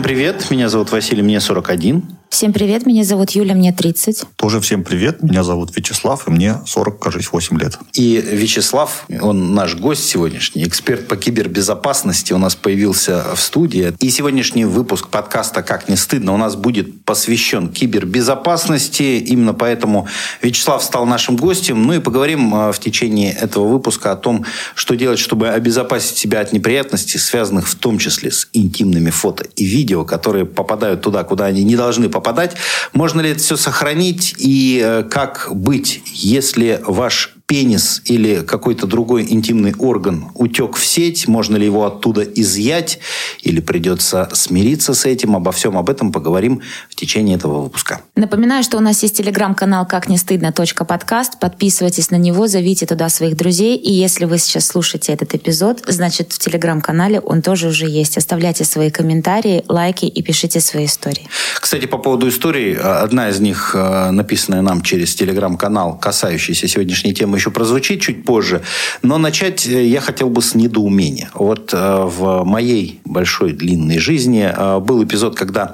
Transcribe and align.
Всем 0.00 0.08
привет, 0.08 0.50
меня 0.50 0.70
зовут 0.70 0.92
Василий, 0.92 1.20
мне 1.20 1.40
41. 1.40 2.19
Всем 2.40 2.54
привет, 2.54 2.86
меня 2.86 3.04
зовут 3.04 3.32
Юля, 3.32 3.54
мне 3.54 3.70
30. 3.70 4.24
Тоже 4.36 4.62
всем 4.62 4.82
привет, 4.82 5.22
меня 5.22 5.44
зовут 5.44 5.76
Вячеслав, 5.76 6.26
и 6.26 6.30
мне 6.30 6.54
40, 6.64 6.98
кажется, 6.98 7.28
8 7.32 7.58
лет. 7.60 7.78
И 7.92 8.16
Вячеслав, 8.16 9.04
он 9.20 9.54
наш 9.54 9.74
гость 9.74 10.06
сегодняшний, 10.06 10.64
эксперт 10.64 11.06
по 11.06 11.16
кибербезопасности, 11.16 12.32
у 12.32 12.38
нас 12.38 12.54
появился 12.54 13.34
в 13.34 13.40
студии. 13.42 13.92
И 13.98 14.08
сегодняшний 14.08 14.64
выпуск 14.64 15.08
подкаста 15.08 15.62
«Как 15.62 15.90
не 15.90 15.96
стыдно» 15.96 16.32
у 16.32 16.38
нас 16.38 16.56
будет 16.56 17.04
посвящен 17.04 17.68
кибербезопасности. 17.68 19.18
Именно 19.18 19.52
поэтому 19.52 20.08
Вячеслав 20.40 20.82
стал 20.82 21.04
нашим 21.04 21.36
гостем. 21.36 21.82
Ну 21.82 21.92
и 21.92 21.98
поговорим 21.98 22.54
э, 22.54 22.72
в 22.72 22.78
течение 22.78 23.34
этого 23.34 23.68
выпуска 23.68 24.12
о 24.12 24.16
том, 24.16 24.46
что 24.74 24.94
делать, 24.94 25.18
чтобы 25.18 25.50
обезопасить 25.50 26.16
себя 26.16 26.40
от 26.40 26.54
неприятностей, 26.54 27.18
связанных 27.18 27.68
в 27.68 27.74
том 27.74 27.98
числе 27.98 28.30
с 28.30 28.48
интимными 28.54 29.10
фото 29.10 29.44
и 29.56 29.64
видео, 29.66 30.06
которые 30.06 30.46
попадают 30.46 31.02
туда, 31.02 31.22
куда 31.22 31.44
они 31.44 31.64
не 31.64 31.76
должны 31.76 32.08
попадать 32.08 32.29
попадать. 32.30 32.56
Можно 32.92 33.20
ли 33.20 33.30
это 33.30 33.40
все 33.40 33.56
сохранить 33.56 34.34
и 34.38 34.80
э, 34.82 35.02
как 35.04 35.48
быть, 35.50 36.02
если 36.06 36.80
ваш 36.86 37.34
пенис 37.50 38.00
или 38.04 38.42
какой-то 38.42 38.86
другой 38.86 39.26
интимный 39.28 39.74
орган 39.76 40.30
утек 40.34 40.76
в 40.76 40.86
сеть, 40.86 41.26
можно 41.26 41.56
ли 41.56 41.64
его 41.64 41.84
оттуда 41.84 42.22
изъять 42.22 43.00
или 43.42 43.58
придется 43.58 44.28
смириться 44.32 44.94
с 44.94 45.04
этим. 45.04 45.34
Обо 45.34 45.50
всем 45.50 45.76
об 45.76 45.90
этом 45.90 46.12
поговорим 46.12 46.62
в 46.88 46.94
течение 46.94 47.36
этого 47.36 47.62
выпуска. 47.62 48.02
Напоминаю, 48.14 48.62
что 48.62 48.76
у 48.76 48.80
нас 48.80 49.02
есть 49.02 49.16
телеграм-канал 49.16 49.84
«Как 49.84 50.08
не 50.08 50.16
стыдно. 50.16 50.52
подкаст». 50.52 51.40
Подписывайтесь 51.40 52.12
на 52.12 52.16
него, 52.16 52.46
зовите 52.46 52.86
туда 52.86 53.08
своих 53.08 53.36
друзей. 53.36 53.76
И 53.76 53.92
если 53.92 54.26
вы 54.26 54.38
сейчас 54.38 54.66
слушаете 54.66 55.12
этот 55.12 55.34
эпизод, 55.34 55.82
значит, 55.88 56.32
в 56.32 56.38
телеграм-канале 56.38 57.18
он 57.18 57.42
тоже 57.42 57.66
уже 57.66 57.86
есть. 57.86 58.16
Оставляйте 58.16 58.62
свои 58.62 58.90
комментарии, 58.90 59.64
лайки 59.66 60.04
и 60.04 60.22
пишите 60.22 60.60
свои 60.60 60.86
истории. 60.86 61.26
Кстати, 61.60 61.86
по 61.86 61.98
поводу 61.98 62.28
историй, 62.28 62.76
одна 62.76 63.30
из 63.30 63.40
них, 63.40 63.72
э, 63.74 64.10
написанная 64.12 64.62
нам 64.62 64.82
через 64.82 65.16
телеграм-канал, 65.16 65.98
касающаяся 65.98 66.68
сегодняшней 66.68 67.12
темы 67.12 67.39
еще 67.40 67.50
прозвучит 67.50 68.00
чуть 68.02 68.24
позже. 68.24 68.62
Но 69.02 69.18
начать 69.18 69.66
э, 69.66 69.86
я 69.86 70.00
хотел 70.00 70.28
бы 70.28 70.42
с 70.42 70.54
недоумения. 70.54 71.30
Вот 71.34 71.72
э, 71.72 72.04
в 72.04 72.44
моей 72.44 73.00
большой 73.04 73.52
длинной 73.52 73.98
жизни 73.98 74.52
э, 74.54 74.78
был 74.78 75.02
эпизод, 75.02 75.36
когда 75.36 75.72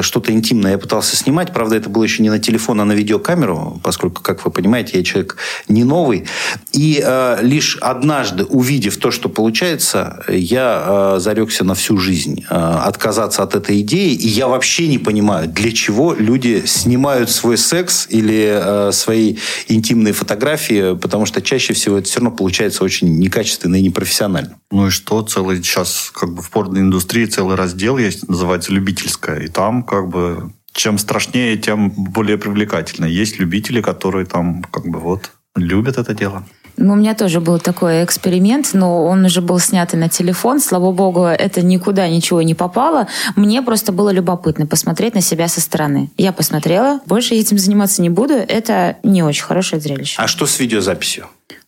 что-то 0.00 0.32
интимное 0.32 0.72
я 0.72 0.78
пытался 0.78 1.16
снимать. 1.16 1.52
Правда, 1.52 1.76
это 1.76 1.88
было 1.88 2.02
еще 2.02 2.22
не 2.22 2.30
на 2.30 2.38
телефон, 2.38 2.80
а 2.80 2.84
на 2.84 2.92
видеокамеру, 2.92 3.80
поскольку, 3.82 4.22
как 4.22 4.44
вы 4.44 4.50
понимаете, 4.50 4.98
я 4.98 5.04
человек 5.04 5.36
не 5.68 5.84
новый. 5.84 6.24
И 6.72 7.04
лишь 7.40 7.76
однажды, 7.80 8.44
увидев 8.44 8.96
то, 8.96 9.10
что 9.10 9.28
получается, 9.28 10.24
я 10.28 11.18
зарекся 11.18 11.64
на 11.64 11.74
всю 11.74 11.98
жизнь 11.98 12.44
отказаться 12.48 13.42
от 13.42 13.54
этой 13.54 13.80
идеи. 13.82 14.12
И 14.14 14.28
я 14.28 14.48
вообще 14.48 14.88
не 14.88 14.98
понимаю, 14.98 15.48
для 15.48 15.72
чего 15.72 16.14
люди 16.14 16.64
снимают 16.66 17.30
свой 17.30 17.58
секс 17.58 18.06
или 18.10 18.90
свои 18.92 19.36
интимные 19.68 20.12
фотографии, 20.12 20.96
потому 21.04 21.26
что 21.26 21.42
чаще 21.42 21.74
всего 21.74 21.98
это 21.98 22.08
все 22.08 22.20
равно 22.20 22.34
получается 22.34 22.82
очень 22.82 23.18
некачественно 23.18 23.76
и 23.76 23.82
непрофессионально. 23.82 24.58
Ну 24.70 24.86
и 24.86 24.90
что, 24.90 25.20
целый 25.20 25.58
сейчас 25.58 26.10
как 26.14 26.32
бы 26.32 26.40
в 26.40 26.48
порной 26.48 26.80
индустрии 26.80 27.26
целый 27.26 27.56
раздел 27.56 27.98
есть, 27.98 28.26
называется 28.26 28.72
любительская, 28.72 29.40
и 29.40 29.48
там 29.48 29.82
как 29.82 30.08
бы 30.08 30.50
чем 30.72 30.96
страшнее, 30.96 31.58
тем 31.58 31.90
более 31.90 32.38
привлекательно. 32.38 33.04
Есть 33.04 33.38
любители, 33.38 33.82
которые 33.82 34.24
там 34.24 34.62
как 34.62 34.86
бы 34.86 34.98
вот 34.98 35.32
любят 35.54 35.98
это 35.98 36.14
дело. 36.14 36.46
Ну, 36.76 36.94
у 36.94 36.96
меня 36.96 37.14
тоже 37.14 37.40
был 37.40 37.58
такой 37.58 38.04
эксперимент, 38.04 38.70
но 38.72 39.04
он 39.04 39.24
уже 39.24 39.40
был 39.40 39.58
снят 39.58 39.92
и 39.94 39.96
на 39.96 40.08
телефон. 40.08 40.60
Слава 40.60 40.92
богу, 40.92 41.24
это 41.24 41.62
никуда 41.62 42.08
ничего 42.08 42.42
не 42.42 42.54
попало. 42.54 43.06
Мне 43.36 43.62
просто 43.62 43.92
было 43.92 44.10
любопытно 44.10 44.66
посмотреть 44.66 45.14
на 45.14 45.20
себя 45.20 45.48
со 45.48 45.60
стороны. 45.60 46.10
Я 46.16 46.32
посмотрела, 46.32 47.00
больше 47.06 47.34
этим 47.34 47.58
заниматься 47.58 48.02
не 48.02 48.10
буду. 48.10 48.34
Это 48.34 48.96
не 49.02 49.22
очень 49.22 49.44
хорошее 49.44 49.80
зрелище. 49.80 50.20
А 50.20 50.26
что 50.26 50.46
с 50.46 50.58
видеозаписью? 50.58 51.26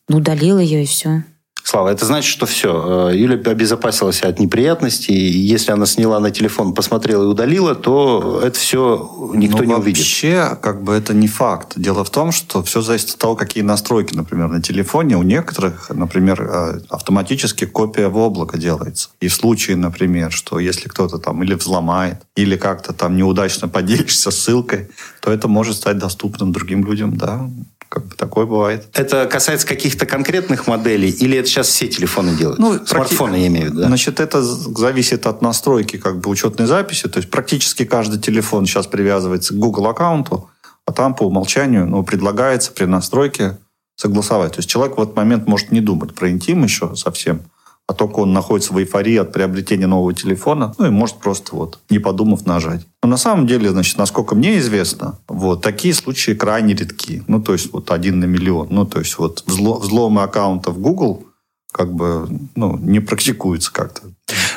Ну, 0.08 0.18
удалил 0.18 0.58
ее 0.58 0.82
и 0.82 0.86
все. 0.86 1.24
Слава, 1.69 1.88
это 1.88 2.06
значит, 2.06 2.31
что 2.31 2.47
все, 2.47 3.10
э, 3.10 3.16
Юля 3.16 3.34
обезопасилась 3.50 4.22
от 4.22 4.38
неприятностей, 4.38 5.12
и 5.15 5.37
если 5.37 5.72
она 5.72 5.84
сняла 5.87 6.21
на 6.21 6.31
телефон, 6.31 6.75
посмотрела 6.75 7.25
и 7.25 7.27
удалила, 7.27 7.75
то 7.75 8.41
это 8.41 8.56
все 8.56 9.32
никто 9.34 9.59
ну, 9.59 9.65
не 9.65 9.75
увидит. 9.75 9.99
Вообще, 9.99 10.56
как 10.62 10.84
бы 10.84 10.93
это 10.93 11.12
не 11.12 11.27
факт. 11.27 11.72
Дело 11.75 12.04
в 12.04 12.10
том, 12.10 12.31
что 12.31 12.62
все 12.62 12.82
зависит 12.82 13.10
от 13.10 13.19
того, 13.19 13.34
какие 13.34 13.65
настройки, 13.65 14.15
например, 14.15 14.47
на 14.47 14.62
телефоне. 14.62 15.16
У 15.16 15.25
некоторых, 15.25 15.91
например, 15.91 16.41
э, 16.41 16.81
автоматически 16.88 17.66
копия 17.66 18.06
в 18.06 18.16
облако 18.16 18.59
делается. 18.59 19.09
И 19.21 19.27
в 19.27 19.34
случае, 19.34 19.75
например, 19.75 20.31
что 20.31 20.60
если 20.60 20.88
кто-то 20.88 21.19
там 21.19 21.43
или 21.43 21.54
взломает, 21.54 22.19
или 22.37 22.56
как-то 22.56 22.93
там 22.93 23.16
неудачно 23.16 23.66
поделишься 23.66 24.31
ссылкой, 24.31 24.88
то 25.21 25.33
это 25.33 25.48
может 25.48 25.75
стать 25.75 25.98
доступным 25.98 26.53
другим 26.53 26.84
людям, 26.84 27.16
да, 27.16 27.50
как 27.96 28.08
бы 28.08 28.14
такое 28.14 28.44
бывает. 28.44 28.86
Это 28.92 29.24
касается 29.24 29.66
каких-то 29.66 30.04
конкретных 30.04 30.66
моделей 30.66 31.08
или 31.08 31.38
это 31.38 31.48
сейчас 31.48 31.68
все 31.68 31.88
телефоны 31.88 32.36
делают? 32.36 32.58
Ну, 32.58 32.84
Смартфоны, 32.84 33.36
я 33.36 33.46
имею 33.46 33.68
в 33.68 33.70
виду. 33.70 33.80
Да? 33.80 33.86
Значит, 33.86 34.20
это 34.20 34.42
зависит 34.42 35.26
от 35.26 35.40
настройки 35.40 35.96
как 35.96 36.20
бы 36.20 36.28
учетной 36.28 36.66
записи. 36.66 37.08
То 37.08 37.20
есть 37.20 37.30
практически 37.30 37.86
каждый 37.86 38.20
телефон 38.20 38.66
сейчас 38.66 38.86
привязывается 38.86 39.54
к 39.54 39.56
Google 39.56 39.86
аккаунту, 39.86 40.50
а 40.84 40.92
там 40.92 41.14
по 41.14 41.22
умолчанию 41.22 41.86
ну, 41.86 42.02
предлагается 42.02 42.70
при 42.70 42.84
настройке 42.84 43.56
согласовать. 43.94 44.52
То 44.52 44.58
есть 44.58 44.68
человек 44.68 44.98
в 44.98 45.00
этот 45.00 45.16
момент 45.16 45.46
может 45.46 45.72
не 45.72 45.80
думать 45.80 46.14
про 46.14 46.30
интим 46.30 46.64
еще 46.64 46.94
совсем, 46.96 47.40
а 47.86 47.94
только 47.94 48.20
он 48.20 48.34
находится 48.34 48.74
в 48.74 48.78
эйфории 48.78 49.16
от 49.16 49.32
приобретения 49.32 49.86
нового 49.86 50.12
телефона, 50.12 50.74
ну 50.76 50.84
и 50.84 50.90
может 50.90 51.16
просто 51.16 51.56
вот, 51.56 51.78
не 51.88 51.98
подумав, 51.98 52.44
нажать. 52.44 52.82
Но 53.06 53.10
на 53.10 53.18
самом 53.18 53.46
деле, 53.46 53.70
значит, 53.70 53.98
насколько 53.98 54.34
мне 54.34 54.58
известно, 54.58 55.20
вот, 55.28 55.62
такие 55.62 55.94
случаи 55.94 56.32
крайне 56.32 56.74
редки. 56.74 57.22
Ну, 57.28 57.40
то 57.40 57.52
есть, 57.52 57.72
вот 57.72 57.92
один 57.92 58.18
на 58.18 58.24
миллион. 58.24 58.66
Ну, 58.68 58.84
то 58.84 58.98
есть, 58.98 59.16
вот 59.18 59.44
взломы 59.46 60.22
аккаунтов 60.22 60.80
Google 60.80 61.24
как 61.70 61.92
бы 61.92 62.26
ну, 62.56 62.76
не 62.78 62.98
практикуются 62.98 63.72
как-то. 63.72 64.02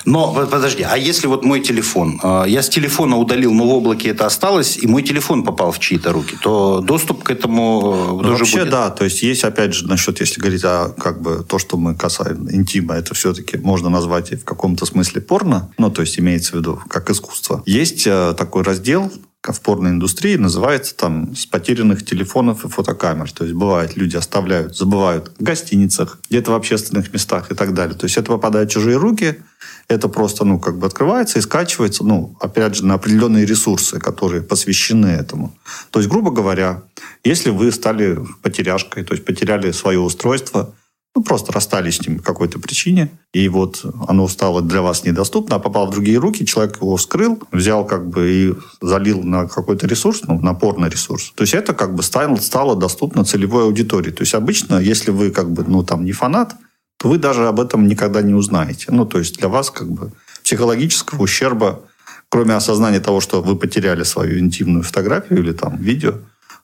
Но 0.10 0.48
подожди, 0.48 0.84
а 0.84 0.98
если 0.98 1.28
вот 1.28 1.46
мой 1.46 1.62
телефон, 1.62 2.20
а, 2.24 2.44
я 2.46 2.64
с 2.64 2.70
телефона 2.70 3.18
удалил, 3.18 3.54
но 3.54 3.66
в 3.66 3.70
облаке 3.70 4.10
это 4.10 4.26
осталось, 4.26 4.78
и 4.78 4.88
мой 4.88 5.04
телефон 5.04 5.44
попал 5.44 5.72
в 5.72 5.80
чьи-то 5.80 6.12
руки, 6.12 6.36
то 6.42 6.82
доступ 6.82 7.24
к 7.24 7.30
этому 7.30 8.14
ну, 8.14 8.24
тоже 8.24 8.40
вообще, 8.40 8.60
будет? 8.60 8.70
да, 8.72 8.90
то 8.90 9.04
есть 9.04 9.22
есть 9.22 9.44
опять 9.44 9.76
же 9.76 9.88
насчет, 9.88 10.20
если 10.20 10.42
говорить 10.42 10.64
о 10.64 10.90
как 10.98 11.22
бы 11.22 11.46
то, 11.48 11.60
что 11.60 11.78
мы 11.78 11.94
касаем 11.94 12.50
интима, 12.50 12.96
это 12.96 13.14
все-таки 13.14 13.58
можно 13.58 13.90
назвать 13.90 14.32
в 14.32 14.44
каком-то 14.44 14.88
смысле 14.88 15.22
порно, 15.22 15.70
ну 15.78 15.92
то 15.92 16.02
есть 16.02 16.18
имеется 16.18 16.54
в 16.54 16.56
виду 16.56 16.82
как 16.90 17.12
искусство. 17.12 17.62
Есть 17.68 18.08
э, 18.08 18.34
такой 18.36 18.64
раздел 18.64 19.12
в 19.42 19.62
порной 19.62 19.92
индустрии 19.92 20.36
называется 20.36 20.96
там 20.96 21.34
с 21.36 21.46
потерянных 21.46 22.06
телефонов 22.06 22.66
и 22.66 22.68
фотокамер. 22.68 23.32
То 23.32 23.46
есть 23.46 23.56
бывает, 23.56 23.96
люди 23.96 24.18
оставляют, 24.18 24.76
забывают 24.76 25.32
в 25.40 25.44
гостиницах, 25.44 26.20
где-то 26.30 26.52
в 26.52 26.56
общественных 26.56 27.14
местах 27.14 27.50
и 27.52 27.56
так 27.56 27.74
далее. 27.74 27.96
То 27.98 28.06
есть 28.06 28.18
это 28.18 28.28
попадает 28.28 28.70
в 28.70 28.74
чужие 28.74 28.98
руки, 28.98 29.42
это 29.88 30.10
просто, 30.10 30.44
ну, 30.44 30.60
как 30.60 30.78
бы 30.78 30.88
открывается 30.88 31.40
и 31.40 31.42
скачивается, 31.42 32.04
ну, 32.04 32.36
опять 32.42 32.76
же, 32.76 32.86
на 32.86 32.96
определенные 32.96 33.46
ресурсы, 33.46 33.98
которые 33.98 34.42
посвящены 34.42 35.08
этому. 35.08 35.58
То 35.90 36.00
есть, 36.00 36.10
грубо 36.12 36.32
говоря, 36.32 36.84
если 37.24 37.50
вы 37.50 37.72
стали 37.72 38.20
потеряшкой, 38.42 39.04
то 39.04 39.14
есть 39.14 39.26
потеряли 39.26 39.72
свое 39.72 40.00
устройство, 40.00 40.76
ну, 41.16 41.24
просто 41.24 41.52
расстались 41.52 41.98
с 41.98 42.08
ним 42.08 42.18
по 42.20 42.24
какой-то 42.24 42.60
причине, 42.60 43.10
и 43.34 43.50
вот 43.50 43.84
оно 44.08 44.28
стало 44.28 44.62
для 44.62 44.82
вас 44.82 45.04
недоступно, 45.04 45.56
а 45.56 45.60
попало 45.60 45.88
в 45.88 45.92
другие 45.92 46.18
руки, 46.18 46.46
человек 46.46 46.78
его 46.78 46.96
вскрыл, 46.96 47.42
взял 47.52 47.86
как 47.86 48.08
бы 48.08 48.32
и 48.32 48.54
залил 48.82 49.24
на 49.24 49.48
какой-то 49.48 49.88
ресурс, 49.88 50.22
ну, 50.28 50.40
напорный 50.40 50.90
ресурс. 50.90 51.34
То 51.36 51.44
есть 51.44 51.54
это 51.54 51.74
как 51.74 51.96
бы 51.96 52.04
стало, 52.04 52.36
стало 52.38 52.76
доступно 52.76 53.26
целевой 53.26 53.64
аудитории. 53.64 54.12
То 54.12 54.22
есть 54.22 54.34
обычно, 54.34 54.80
если 54.80 55.12
вы 55.12 55.32
как 55.32 55.52
бы, 55.52 55.64
ну, 55.68 55.84
там 55.84 56.06
не 56.06 56.12
фанат, 56.12 56.56
то 56.98 57.10
вы 57.10 57.18
даже 57.18 57.48
об 57.48 57.60
этом 57.60 57.88
никогда 57.88 58.22
не 58.22 58.34
узнаете. 58.34 58.88
Ну, 58.90 59.06
то 59.06 59.20
есть 59.20 59.40
для 59.40 59.48
вас 59.48 59.72
как 59.72 59.90
бы 59.90 60.12
психологического 60.44 61.24
ущерба, 61.24 61.82
кроме 62.30 62.54
осознания 62.56 63.00
того, 63.00 63.22
что 63.22 63.42
вы 63.42 63.56
потеряли 63.56 64.04
свою 64.04 64.40
интимную 64.40 64.84
фотографию 64.84 65.40
или 65.40 65.54
там 65.54 65.78
видео, 65.78 66.16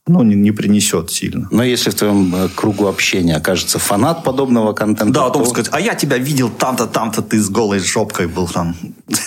ну, 0.07 0.21
не, 0.21 0.35
не 0.35 0.51
принесет 0.51 1.09
сильно. 1.09 1.47
Но 1.49 1.63
если 1.63 1.89
в 1.89 1.95
твоем 1.95 2.35
э, 2.35 2.49
кругу 2.49 2.85
общения 2.87 3.35
окажется 3.35 3.79
фанат 3.79 4.23
подобного 4.23 4.73
контента... 4.73 5.11
Да, 5.11 5.29
то... 5.31 5.43
сказать, 5.45 5.69
а 5.71 5.79
я 5.79 5.95
тебя 5.95 6.19
видел 6.19 6.49
там-то, 6.49 6.85
там-то, 6.85 7.23
ты 7.23 7.39
с 7.39 7.49
голой 7.49 7.79
жопкой 7.79 8.27
был 8.27 8.47
там. 8.47 8.75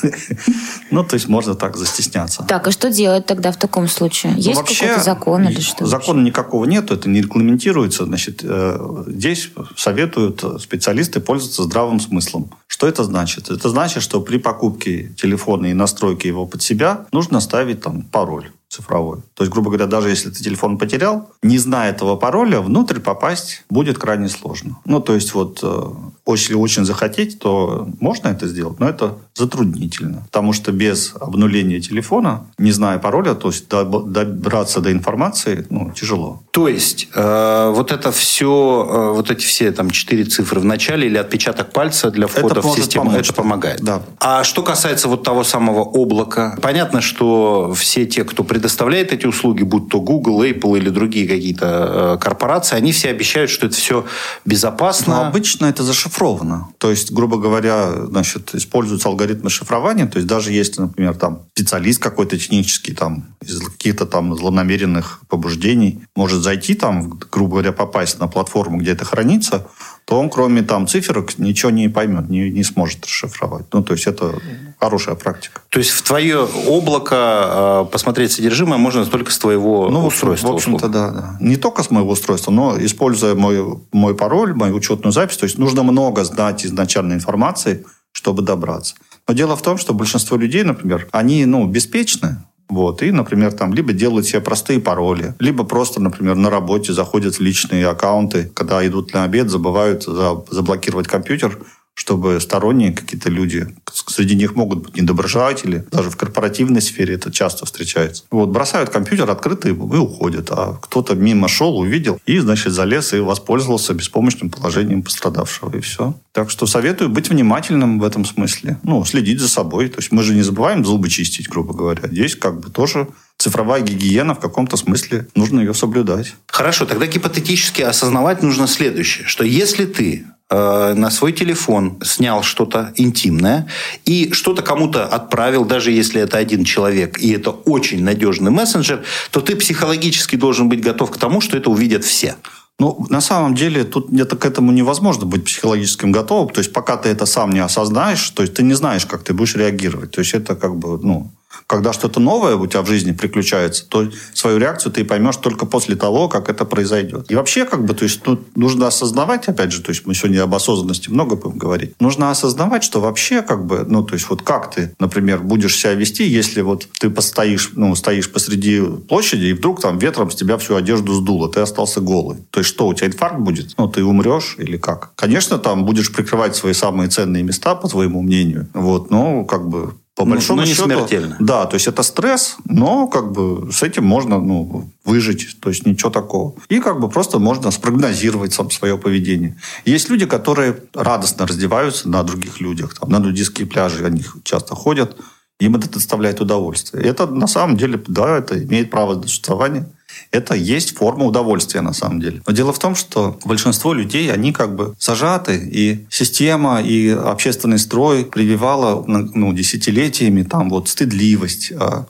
Ну, 0.91 1.05
то 1.05 1.15
есть 1.15 1.29
можно 1.29 1.55
так 1.55 1.77
застесняться. 1.77 2.45
Так, 2.49 2.67
а 2.67 2.71
что 2.71 2.91
делать 2.91 3.27
тогда 3.27 3.53
в 3.53 3.59
таком 3.59 3.89
случае? 3.89 4.33
Ну, 4.33 4.39
Есть 4.39 4.61
какой-то 4.61 5.01
закон 5.03 5.47
или 5.47 5.61
что? 5.61 5.85
Закона 5.85 6.23
никакого 6.23 6.65
нет, 6.65 6.91
это 6.91 7.11
не 7.11 7.21
регламентируется. 7.21 8.05
Значит, 8.05 8.41
э, 8.43 9.05
здесь 9.09 9.51
советуют 9.77 10.43
специалисты 10.61 11.21
пользоваться 11.21 11.65
здравым 11.65 12.01
смыслом. 12.01 12.51
Что 12.67 12.87
это 12.87 13.05
значит? 13.05 13.51
Это 13.51 13.69
значит, 13.69 14.03
что 14.03 14.21
при 14.21 14.39
покупке 14.39 15.13
телефона 15.21 15.67
и 15.67 15.75
настройке 15.75 16.29
его 16.29 16.47
под 16.47 16.63
себя 16.63 17.07
нужно 17.13 17.41
ставить 17.41 17.83
там 17.83 18.03
пароль 18.03 18.51
цифровой. 18.69 19.19
То 19.35 19.45
есть, 19.45 19.53
грубо 19.53 19.71
говоря, 19.71 19.87
даже 19.87 20.11
если 20.11 20.31
ты 20.31 20.43
телефон 20.43 20.79
потерял, 20.79 21.31
не 21.43 21.59
зная 21.59 21.91
этого 21.91 22.17
пароля, 22.17 22.61
внутрь 22.61 23.01
попасть 23.01 23.65
будет 23.71 23.99
крайне 23.99 24.29
сложно. 24.29 24.79
Ну, 24.85 25.01
то 25.01 25.15
есть, 25.15 25.35
вот 25.35 25.61
э, 25.63 25.83
если 26.27 26.55
очень 26.55 26.85
захотеть, 26.85 27.39
то 27.39 27.89
можно 28.01 28.29
это 28.29 28.47
сделать, 28.47 28.79
но 28.79 28.89
это 28.89 29.19
затруднительно. 29.39 30.23
Потому 30.27 30.53
что 30.53 30.73
без 30.73 31.15
обнуления 31.21 31.81
телефона, 31.81 32.47
не 32.59 32.73
зная 32.73 32.99
пароля, 32.99 33.35
то 33.35 33.49
есть 33.49 33.69
добраться 33.69 34.81
до 34.81 34.93
информации, 34.93 35.67
ну, 35.71 35.93
тяжело. 35.93 36.43
То 36.51 36.69
есть 36.69 37.09
э, 37.15 37.73
вот 37.75 37.93
это 37.93 38.11
все, 38.13 38.87
э, 38.91 39.13
вот 39.15 39.31
эти 39.31 39.45
все 39.45 39.73
там 39.73 39.91
четыре 39.91 40.25
цифры 40.25 40.61
в 40.61 40.65
начале 40.65 41.07
или 41.07 41.17
отпечаток 41.17 41.73
пальца 41.73 42.11
для 42.11 42.27
входа 42.27 42.59
это 42.59 42.69
в 42.69 42.75
систему, 42.75 43.07
помочь. 43.07 43.27
это 43.27 43.33
помогает. 43.33 43.81
Да. 43.81 44.03
А 44.19 44.43
что 44.45 44.63
касается 44.63 45.09
вот 45.09 45.23
того 45.23 45.45
самого 45.45 45.83
облака, 45.83 46.59
понятно, 46.61 47.01
что 47.01 47.73
все 47.75 48.07
те, 48.07 48.25
кто 48.25 48.45
предоставляет 48.45 49.13
эти 49.13 49.27
услуги, 49.27 49.63
будь 49.63 49.89
то 49.89 50.01
Google, 50.01 50.43
Apple 50.43 50.79
или 50.79 50.91
другие 50.91 51.29
какие-то 51.29 52.17
э, 52.17 52.19
корпорации, 52.21 52.77
они 52.77 52.93
все 52.93 53.11
обещают, 53.11 53.51
что 53.51 53.67
это 53.67 53.77
все 53.77 54.05
безопасно. 54.45 55.15
Но 55.15 55.27
обычно 55.29 55.67
это 55.67 55.85
зашифровано. 55.85 56.69
То 56.79 56.91
есть, 56.91 57.13
грубо 57.13 57.39
говоря, 57.39 58.07
значит, 58.07 58.55
используются 58.55 59.09
алгоритмы 59.09 59.28
шифрования. 59.49 60.07
То 60.07 60.19
есть, 60.19 60.29
даже 60.29 60.53
если, 60.53 60.83
например, 60.83 61.15
там 61.15 61.43
специалист 61.55 62.03
какой-то 62.03 62.39
технический, 62.39 62.93
там, 62.95 63.27
из 63.41 63.61
каких-то 63.61 64.07
там 64.07 64.35
злонамеренных 64.35 65.21
побуждений 65.29 66.03
может 66.17 66.43
зайти 66.43 66.75
там, 66.75 67.19
грубо 67.31 67.53
говоря, 67.53 67.73
попасть 67.73 68.19
на 68.21 68.29
платформу, 68.29 68.79
где 68.79 68.93
это 68.93 69.05
хранится, 69.05 69.67
то 70.09 70.19
он, 70.19 70.31
кроме 70.31 70.63
там 70.63 70.87
циферок, 70.87 71.39
ничего 71.39 71.71
не 71.71 71.89
поймет, 71.89 72.31
не, 72.31 72.49
не 72.49 72.65
сможет 72.65 73.05
расшифровать. 73.05 73.67
Ну, 73.73 73.83
то 73.83 73.93
есть, 73.93 74.07
это 74.07 74.35
хорошая 74.81 75.17
практика. 75.17 75.61
То 75.69 75.79
есть, 75.81 75.91
в 75.91 76.03
твое 76.03 76.49
облако 76.67 77.85
э, 77.85 77.93
посмотреть 77.93 78.33
содержимое 78.33 78.79
можно 78.79 79.05
только 79.05 79.31
с 79.31 79.39
твоего 79.39 79.91
ну, 79.91 80.07
устройства? 80.07 80.49
В 80.49 80.55
общем-то, 80.55 80.89
да, 80.89 81.11
да. 81.11 81.37
Не 81.41 81.57
только 81.57 81.83
с 81.83 81.91
моего 81.91 82.13
устройства, 82.13 82.51
но 82.51 82.83
используя 82.83 83.35
мой, 83.35 83.63
мой 83.93 84.15
пароль, 84.15 84.55
мою 84.55 84.77
учетную 84.77 85.13
запись. 85.13 85.37
То 85.37 85.45
есть, 85.45 85.59
нужно 85.59 85.83
много 85.83 86.25
знать 86.25 86.65
изначальной 86.65 87.17
информации, 87.17 87.85
чтобы 88.19 88.43
добраться. 88.43 88.97
Но 89.29 89.35
дело 89.35 89.55
в 89.55 89.63
том, 89.63 89.79
что 89.79 89.95
большинство 89.95 90.37
людей, 90.37 90.65
например, 90.65 91.07
они, 91.13 91.47
ну, 91.47 91.67
беспечны, 91.69 92.39
вот, 92.69 93.01
и, 93.03 93.13
например, 93.13 93.53
там 93.53 93.73
либо 93.73 93.93
делают 93.93 94.27
себе 94.27 94.41
простые 94.41 94.81
пароли, 94.81 95.35
либо 95.39 95.63
просто, 95.63 96.01
например, 96.03 96.35
на 96.35 96.51
работе 96.51 96.93
заходят 96.93 97.37
в 97.37 97.41
личные 97.41 97.87
аккаунты, 97.87 98.51
когда 98.55 98.85
идут 98.85 99.15
на 99.15 99.23
обед, 99.23 99.51
забывают 99.51 100.03
заблокировать 100.03 101.07
компьютер, 101.07 101.59
чтобы 101.99 102.41
сторонние 102.41 102.93
какие-то 102.93 103.29
люди, 103.29 103.75
среди 104.07 104.37
них 104.37 104.55
могут 104.55 104.85
быть 104.85 104.97
недоброжелатели, 104.97 105.85
даже 105.91 106.11
в 106.11 106.17
корпоративной 106.17 106.81
сфере 106.81 107.15
это 107.17 107.33
часто 107.33 107.67
встречается. 107.67 108.23
Вот, 108.31 108.51
бросают 108.51 108.91
компьютер 108.91 109.29
открытый 109.29 109.73
и 109.73 109.75
уходят, 109.75 110.49
а 110.53 110.79
кто-то 110.81 111.17
мимо 111.17 111.49
шел, 111.49 111.77
увидел 111.77 112.21
и, 112.25 112.39
значит, 112.39 112.73
залез 112.73 113.15
и 113.15 113.19
воспользовался 113.19 113.95
беспомощным 113.95 114.49
положением 114.49 115.03
пострадавшего, 115.03 115.77
и 115.77 115.81
все. 115.81 116.15
Так 116.31 116.51
что 116.51 116.67
советую 116.67 117.11
быть 117.11 117.31
внимательным 117.31 117.99
в 117.99 118.05
этом 118.05 118.25
смысле, 118.25 118.79
ну, 118.85 119.05
следить 119.05 119.41
за 119.41 119.49
собой. 119.49 119.89
То 119.89 119.99
есть 119.99 120.13
мы 120.13 120.23
же 120.23 120.35
не 120.35 120.43
забываем 120.43 120.85
зубы 120.85 121.09
чистить, 121.09 121.49
грубо 121.49 121.75
говоря. 121.75 122.07
Здесь 122.07 122.37
как 122.37 122.61
бы 122.61 122.71
тоже 122.71 123.09
цифровая 123.39 123.81
гигиена 123.81 124.37
в 124.37 124.41
каком-то 124.41 124.77
смысле, 124.77 125.27
нужно 125.35 125.61
ее 125.61 125.75
соблюдать. 125.75 126.35
Хорошо, 126.47 126.87
тогда 126.87 127.07
гипотетически 127.07 127.83
осознавать 127.83 128.43
нужно 128.43 128.69
следующее, 128.69 129.27
что 129.27 129.45
если 129.45 129.85
ты 129.85 130.27
на 130.51 131.11
свой 131.11 131.33
телефон 131.33 131.99
снял 132.03 132.43
что-то 132.43 132.93
интимное 132.97 133.69
и 134.07 134.33
что-то 134.33 134.63
кому-то 134.63 135.05
отправил, 135.07 135.65
даже 135.65 135.91
если 135.91 136.23
это 136.23 136.39
один 136.39 136.65
человек, 136.65 137.19
и 137.19 137.33
это 137.33 137.51
очень 137.51 138.03
надежный 138.03 138.51
мессенджер, 138.51 139.05
то 139.31 139.41
ты 139.41 139.57
психологически 139.57 140.37
должен 140.37 140.69
быть 140.69 140.81
готов 140.81 141.11
к 141.11 141.19
тому, 141.19 141.41
что 141.41 141.57
это 141.57 141.69
увидят 141.69 142.05
все. 142.05 142.37
Ну, 142.81 143.07
на 143.11 143.21
самом 143.21 143.57
деле, 143.57 143.83
тут 143.83 144.09
где-то 144.09 144.37
к 144.37 144.47
этому 144.47 144.71
невозможно 144.71 145.27
быть 145.27 145.45
психологическим 145.45 146.13
готовым. 146.13 146.49
То 146.49 146.61
есть, 146.61 146.73
пока 146.73 146.97
ты 146.97 147.09
это 147.09 147.27
сам 147.27 147.51
не 147.51 147.59
осознаешь, 147.59 148.31
то 148.31 148.43
есть, 148.43 148.55
ты 148.55 148.63
не 148.63 148.75
знаешь, 148.75 149.05
как 149.05 149.25
ты 149.25 149.35
будешь 149.35 149.57
реагировать. 149.57 150.13
То 150.13 150.21
есть, 150.21 150.33
это 150.33 150.55
как 150.55 150.77
бы, 150.77 150.99
ну, 151.03 151.33
когда 151.67 151.93
что-то 151.93 152.21
новое 152.21 152.57
у 152.57 152.67
тебя 152.67 152.83
в 152.83 152.87
жизни 152.87 153.13
приключается, 153.13 153.87
то 153.89 154.09
свою 154.35 154.59
реакцию 154.59 154.93
ты 154.93 155.05
поймешь 155.05 155.37
только 155.37 155.67
после 155.67 155.97
того, 155.97 156.29
как 156.29 156.49
это 156.49 156.65
произойдет. 156.65 157.31
И 157.31 157.35
вообще, 157.35 157.65
как 157.65 157.85
бы, 157.85 157.95
то 157.95 158.05
есть, 158.05 158.23
тут 158.23 158.57
нужно 158.57 158.87
осознавать, 158.87 159.49
опять 159.49 159.73
же, 159.73 159.83
то 159.83 159.91
есть, 159.91 160.07
мы 160.07 160.15
сегодня 160.15 160.43
об 160.43 160.55
осознанности 160.55 161.11
много 161.11 161.37
будем 161.37 161.59
говорить. 161.59 161.95
Нужно 162.01 162.31
осознавать, 162.31 162.85
что 162.85 163.01
вообще, 163.01 163.43
как 163.43 163.67
бы, 163.67 163.85
ну, 163.87 164.03
то 164.03 164.15
есть, 164.15 164.29
вот 164.29 164.43
как 164.43 164.75
ты, 164.75 164.95
например, 164.99 165.41
будешь 165.41 165.77
себя 165.77 165.95
вести, 165.95 166.25
если 166.25 166.61
вот 166.63 166.89
ты 166.99 167.11
постоишь, 167.11 167.71
ну, 167.75 167.95
стоишь 167.95 168.31
посреди 168.31 168.81
площади, 169.09 169.47
и 169.47 169.53
вдруг 169.53 169.81
там 169.81 169.99
ветром 169.99 170.31
с 170.31 170.35
тебя 170.35 170.59
всю 170.59 170.77
одежду 170.77 171.15
сдуло, 171.15 171.51
ты 171.51 171.61
остался 171.61 172.01
голый. 172.01 172.39
То 172.51 172.61
есть, 172.61 172.71
что, 172.71 172.87
у 172.87 172.95
тебя 172.95 173.09
инфаркт 173.09 173.39
будет? 173.39 173.75
Ну, 173.79 173.89
ты 173.89 174.05
умрешь 174.05 174.57
или 174.59 174.77
как? 174.77 175.11
Конечно, 175.17 175.59
там 175.59 175.85
будешь 175.85 176.13
прикрывать 176.13 176.57
свои 176.57 176.73
самые 176.73 177.09
ценные 177.09 177.43
места, 177.43 177.75
по 177.75 177.89
твоему 177.89 178.23
мнению. 178.23 178.69
Вот, 178.75 179.11
но, 179.11 179.45
как 179.45 179.69
бы, 179.69 179.95
по 180.19 180.25
ну, 180.25 180.33
большому 180.33 180.63
не 180.63 180.67
счету, 180.67 180.85
смертельно. 180.85 181.37
Да, 181.39 181.67
то 181.67 181.75
есть 181.75 181.87
это 181.87 182.03
стресс, 182.03 182.57
но 182.65 183.07
как 183.07 183.31
бы 183.31 183.71
с 183.73 183.85
этим 183.85 184.05
можно 184.05 184.41
ну, 184.41 184.91
выжить, 185.05 185.57
то 185.61 185.69
есть 185.69 185.87
ничего 185.87 186.11
такого. 186.11 186.55
И 186.69 186.81
как 186.81 186.99
бы 186.99 187.09
просто 187.09 187.39
можно 187.39 187.71
спрогнозировать 187.71 188.53
сам 188.53 188.69
свое 188.73 188.99
поведение. 188.99 189.57
Есть 189.85 190.11
люди, 190.11 190.27
которые 190.27 190.83
радостно 190.93 191.47
раздеваются 191.47 192.09
на 192.09 192.25
других 192.25 192.61
людях, 192.61 192.99
там, 192.99 193.11
на 193.11 193.21
нудистские 193.21 193.69
пляжи, 193.69 194.05
они 194.05 194.25
часто 194.43 194.75
ходят, 194.75 195.17
им 195.61 195.77
это 195.77 195.89
доставляет 195.89 196.41
удовольствие. 196.41 197.05
Это 197.05 197.29
на 197.29 197.47
самом 197.47 197.77
деле, 197.77 198.03
да, 198.09 198.39
это 198.39 198.61
имеет 198.61 198.91
право 198.91 199.15
на 199.15 199.23
существование 199.23 199.87
это 200.31 200.55
есть 200.55 200.97
форма 200.97 201.25
удовольствия 201.25 201.81
на 201.81 201.93
самом 201.93 202.21
деле. 202.21 202.43
Но 202.47 202.53
дело 202.53 202.73
в 202.73 202.79
том, 202.79 202.95
что 202.95 203.39
большинство 203.45 203.93
людей, 203.93 204.33
они 204.33 204.53
как 204.53 204.75
бы 204.75 204.95
зажаты, 204.99 205.57
и 205.57 206.07
система, 206.11 206.83
и 206.83 207.09
общественный 207.09 207.79
строй 207.79 208.25
прививала 208.25 209.05
ну, 209.07 209.53
десятилетиями 209.53 210.43
там 210.43 210.69
вот 210.69 210.89
стыдливость, 210.89 211.73
а, 211.73 212.07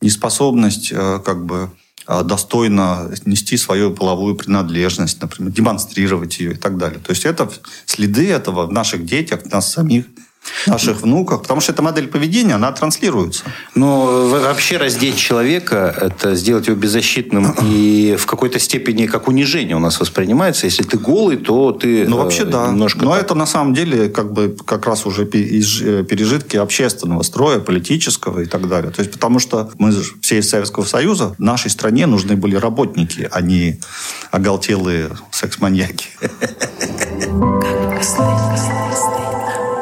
неспособность 0.00 0.92
а, 0.94 1.18
как 1.18 1.44
бы 1.44 1.70
а, 2.06 2.22
достойно 2.22 3.10
нести 3.26 3.56
свою 3.56 3.92
половую 3.92 4.34
принадлежность, 4.34 5.20
например, 5.20 5.52
демонстрировать 5.52 6.38
ее 6.38 6.52
и 6.52 6.56
так 6.56 6.78
далее. 6.78 7.00
То 7.00 7.10
есть 7.10 7.26
это 7.26 7.50
следы 7.84 8.30
этого 8.30 8.66
в 8.66 8.72
наших 8.72 9.04
детях, 9.04 9.42
в 9.42 9.52
нас 9.52 9.72
самих– 9.72 10.06
наших 10.66 11.02
внуках, 11.02 11.42
потому 11.42 11.60
что 11.60 11.72
эта 11.72 11.82
модель 11.82 12.08
поведения, 12.08 12.54
она 12.54 12.72
транслируется. 12.72 13.44
Но 13.74 14.28
вообще 14.28 14.76
раздеть 14.76 15.16
человека, 15.16 15.94
это 16.00 16.34
сделать 16.34 16.66
его 16.66 16.76
беззащитным 16.76 17.54
и 17.62 18.16
в 18.18 18.26
какой-то 18.26 18.58
степени 18.58 19.06
как 19.06 19.28
унижение 19.28 19.76
у 19.76 19.80
нас 19.80 20.00
воспринимается. 20.00 20.66
Если 20.66 20.82
ты 20.82 20.98
голый, 20.98 21.36
то 21.36 21.72
ты 21.72 22.06
Ну, 22.06 22.18
вообще, 22.18 22.42
э, 22.42 22.46
да. 22.46 22.68
немножко... 22.68 23.04
Но 23.04 23.16
это 23.16 23.34
на 23.34 23.46
самом 23.46 23.74
деле 23.74 24.08
как 24.08 24.32
бы 24.32 24.56
как 24.64 24.86
раз 24.86 25.06
уже 25.06 25.22
э, 25.24 26.04
пережитки 26.04 26.56
общественного 26.56 27.22
строя, 27.22 27.60
политического 27.60 28.40
и 28.40 28.46
так 28.46 28.68
далее. 28.68 28.90
То 28.90 29.02
есть, 29.02 29.12
потому 29.12 29.38
что 29.38 29.70
мы 29.78 29.92
все 30.20 30.38
из 30.38 30.48
Советского 30.48 30.84
Союза, 30.84 31.34
нашей 31.38 31.70
стране 31.70 32.06
нужны 32.06 32.36
были 32.36 32.56
работники, 32.56 33.28
а 33.30 33.40
не 33.40 33.80
оголтелые 34.30 35.10
секс-маньяки. 35.30 36.08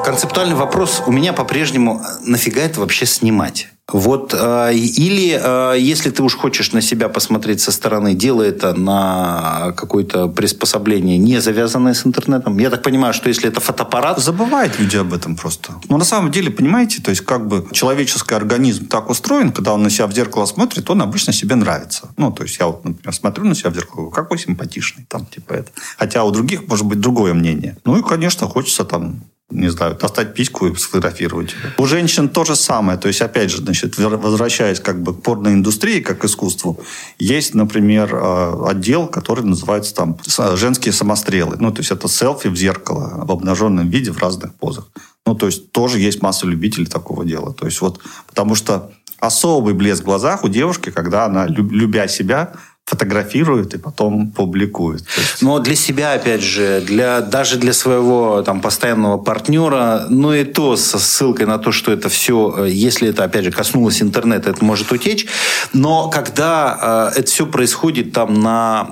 Концептуальный 0.07 0.55
вопрос 0.55 1.03
у 1.05 1.11
меня 1.11 1.33
по-прежнему, 1.33 2.01
нафига 2.25 2.63
это 2.63 2.79
вообще 2.79 3.07
снимать? 3.07 3.67
Вот, 3.93 4.33
э, 4.39 4.73
или 4.73 5.37
э, 5.37 5.81
если 5.81 6.11
ты 6.11 6.23
уж 6.23 6.37
хочешь 6.37 6.71
на 6.71 6.81
себя 6.81 7.09
посмотреть 7.09 7.61
со 7.61 7.73
стороны, 7.73 8.15
делай 8.15 8.51
это 8.51 8.73
на 8.73 9.73
какое-то 9.77 10.29
приспособление, 10.29 11.19
не 11.19 11.41
завязанное 11.41 11.93
с 11.93 12.07
интернетом. 12.07 12.57
Я 12.59 12.71
так 12.71 12.85
понимаю, 12.85 13.15
что 13.15 13.29
если 13.29 13.49
это 13.49 13.59
фотоаппарат... 13.59 14.21
Забывают 14.21 14.79
люди 14.79 14.97
об 14.97 15.13
этом 15.13 15.35
просто. 15.35 15.75
Но 15.89 15.99
на 15.99 16.05
самом 16.05 16.31
деле, 16.31 16.53
понимаете, 16.53 17.03
то 17.03 17.11
есть 17.11 17.23
как 17.23 17.49
бы 17.49 17.67
человеческий 17.73 18.37
организм 18.37 18.87
так 18.87 19.11
устроен, 19.11 19.51
когда 19.51 19.73
он 19.73 19.83
на 19.83 19.91
себя 19.91 20.07
в 20.07 20.13
зеркало 20.13 20.47
смотрит, 20.47 20.89
он 20.89 21.03
обычно 21.03 21.33
себе 21.33 21.57
нравится. 21.57 22.11
Ну, 22.17 22.31
то 22.31 22.45
есть 22.45 22.61
я 22.61 22.69
вот, 22.69 22.85
например, 22.85 23.13
смотрю 23.13 23.45
на 23.45 23.57
себя 23.57 23.71
в 23.71 23.75
зеркало, 23.75 24.11
какой 24.11 24.39
симпатичный, 24.39 25.05
там, 25.09 25.27
типа 25.27 25.55
это. 25.55 25.73
Хотя 25.99 26.23
у 26.23 26.31
других 26.31 26.69
может 26.69 26.87
быть 26.87 27.01
другое 27.01 27.35
мнение. 27.35 27.77
Ну 27.85 27.97
и, 27.99 28.03
конечно, 28.05 28.47
хочется 28.47 28.85
там 28.85 29.25
не 29.50 29.69
знаю, 29.69 29.95
достать 29.95 30.35
письку 30.35 30.67
и 30.67 30.75
сфотографировать. 30.75 31.55
У 31.79 31.87
женщин 31.87 32.29
то 32.29 32.45
же 32.45 32.57
самое. 32.57 32.99
То 32.99 33.09
есть, 33.09 33.21
опять 33.21 33.50
же, 33.50 33.59
значит, 33.59 33.97
возвращаясь 33.97 34.81
как 34.81 35.03
бы 35.03 35.15
к 35.15 35.23
порноиндустрии, 35.23 36.00
как 36.00 36.19
к 36.19 36.25
искусству, 36.25 36.81
есть, 37.19 37.55
например, 37.55 38.12
э, 38.12 38.69
отдел, 38.69 39.07
который 39.07 39.45
называется 39.45 39.95
там 39.95 40.19
женские 40.57 40.93
самострелы. 40.93 41.57
Ну, 41.61 41.71
то 41.71 41.79
есть, 41.79 41.93
это 41.93 42.09
селфи 42.09 42.49
в 42.49 42.57
зеркало 42.57 43.25
в 43.25 43.31
обнаженном 43.31 43.88
виде 43.88 44.11
в 44.11 44.19
разных 44.19 44.53
позах. 44.55 44.88
Ну, 45.25 45.35
то 45.35 45.47
есть, 45.47 45.71
тоже 45.71 46.00
есть 46.00 46.23
масса 46.23 46.47
любителей 46.47 46.87
такого 46.87 47.25
дела. 47.25 47.55
То 47.55 47.67
есть, 47.67 47.81
вот, 47.81 48.00
потому 48.26 48.57
что 48.57 48.91
особый 49.19 49.75
блеск 49.75 50.03
в 50.03 50.07
глазах 50.07 50.45
у 50.45 50.49
девушки, 50.49 50.91
когда 50.91 51.25
она, 51.26 51.47
любя 51.47 52.09
себя, 52.09 52.53
фотографирует 52.87 53.75
и 53.75 53.78
потом 53.78 54.31
публикует. 54.31 55.05
Есть... 55.16 55.43
Но 55.43 55.59
для 55.59 55.75
себя, 55.75 56.12
опять 56.12 56.40
же, 56.40 56.81
для, 56.81 57.21
даже 57.21 57.57
для 57.57 57.73
своего 57.73 58.43
там, 58.43 58.61
постоянного 58.61 59.19
партнера, 59.19 60.07
ну 60.09 60.33
и 60.33 60.45
то 60.45 60.76
со 60.76 61.00
ссылкой 61.00 61.47
на 61.47 61.59
то, 61.59 61.73
что 61.73 61.90
это 61.90 62.09
все, 62.09 62.55
э, 62.59 62.71
если 62.71 63.09
это, 63.09 63.25
опять 63.25 63.45
же, 63.45 63.50
коснулось 63.50 64.00
интернета, 64.00 64.50
это 64.50 64.64
может 64.64 64.93
утечь. 64.93 65.26
Но 65.73 66.11
когда 66.11 67.11
э, 67.12 67.19
это 67.19 67.28
все 67.28 67.47
происходит 67.47 68.12
там 68.12 68.35
на 68.40 68.90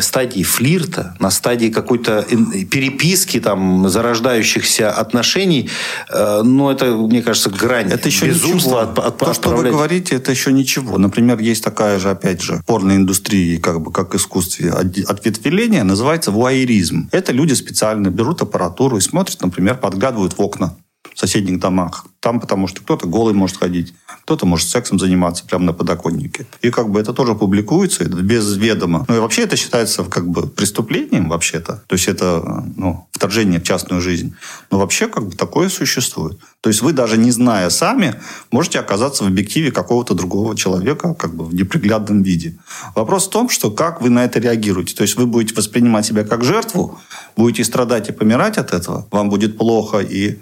стадии 0.00 0.42
флирта, 0.42 1.16
на 1.18 1.30
стадии 1.30 1.68
какой-то 1.68 2.26
переписки, 2.70 3.40
там, 3.40 3.88
зарождающихся 3.88 4.90
отношений, 4.90 5.70
э, 6.10 6.42
ну, 6.44 6.68
это, 6.68 6.84
мне 6.94 7.22
кажется, 7.22 7.48
грань 7.48 7.90
это 7.90 8.06
еще 8.06 8.26
безумства. 8.26 8.82
От, 8.82 8.98
от, 8.98 9.16
то, 9.16 9.32
что 9.32 9.48
вы 9.48 9.70
говорите, 9.70 10.16
это 10.16 10.30
еще 10.30 10.52
ничего. 10.52 10.98
Например, 10.98 11.38
есть 11.38 11.64
такая 11.64 11.98
же, 11.98 12.10
опять 12.10 12.42
же, 12.42 12.62
порноиндустрия 12.66 13.29
индустрии, 13.30 13.56
как 13.58 13.80
бы 13.80 13.92
как 13.92 14.14
искусстве 14.14 14.70
ответвления, 14.70 15.84
называется 15.84 16.30
вуайеризм. 16.30 17.08
Это 17.12 17.32
люди 17.32 17.54
специально 17.54 18.08
берут 18.08 18.42
аппаратуру 18.42 18.96
и 18.96 19.00
смотрят, 19.00 19.40
например, 19.42 19.76
подглядывают 19.76 20.36
в 20.36 20.40
окна 20.40 20.74
соседних 21.20 21.60
домах. 21.60 22.06
Там 22.20 22.40
потому 22.40 22.66
что 22.66 22.80
кто-то 22.80 23.06
голый 23.06 23.34
может 23.34 23.58
ходить, 23.58 23.94
кто-то 24.24 24.46
может 24.46 24.68
сексом 24.68 24.98
заниматься 24.98 25.44
прямо 25.44 25.64
на 25.66 25.72
подоконнике. 25.72 26.46
И 26.62 26.70
как 26.70 26.90
бы 26.90 27.00
это 27.00 27.12
тоже 27.12 27.34
публикуется 27.34 28.04
без 28.04 28.56
ведома. 28.56 29.04
Ну 29.08 29.16
и 29.16 29.18
вообще 29.18 29.42
это 29.42 29.56
считается 29.56 30.04
как 30.04 30.26
бы 30.28 30.46
преступлением 30.46 31.28
вообще-то. 31.28 31.82
То 31.86 31.94
есть 31.94 32.08
это 32.08 32.64
ну, 32.76 33.06
вторжение 33.12 33.60
в 33.60 33.64
частную 33.64 34.00
жизнь. 34.00 34.34
Но 34.70 34.78
вообще 34.78 35.08
как 35.08 35.26
бы 35.26 35.36
такое 35.36 35.68
существует. 35.68 36.38
То 36.62 36.68
есть 36.68 36.82
вы 36.82 36.92
даже 36.92 37.16
не 37.16 37.30
зная 37.30 37.70
сами, 37.70 38.14
можете 38.50 38.80
оказаться 38.80 39.24
в 39.24 39.26
объективе 39.26 39.70
какого-то 39.70 40.14
другого 40.14 40.56
человека 40.56 41.14
как 41.14 41.34
бы 41.34 41.44
в 41.44 41.54
неприглядном 41.54 42.22
виде. 42.22 42.58
Вопрос 42.94 43.26
в 43.26 43.30
том, 43.30 43.48
что 43.48 43.70
как 43.70 44.00
вы 44.02 44.10
на 44.10 44.24
это 44.24 44.38
реагируете. 44.38 44.94
То 44.94 45.02
есть 45.02 45.16
вы 45.16 45.26
будете 45.26 45.54
воспринимать 45.54 46.06
себя 46.06 46.24
как 46.24 46.44
жертву, 46.44 46.98
будете 47.36 47.64
страдать 47.64 48.08
и 48.08 48.12
помирать 48.12 48.58
от 48.58 48.72
этого, 48.72 49.06
вам 49.10 49.30
будет 49.30 49.56
плохо 49.58 49.98
и 49.98 50.38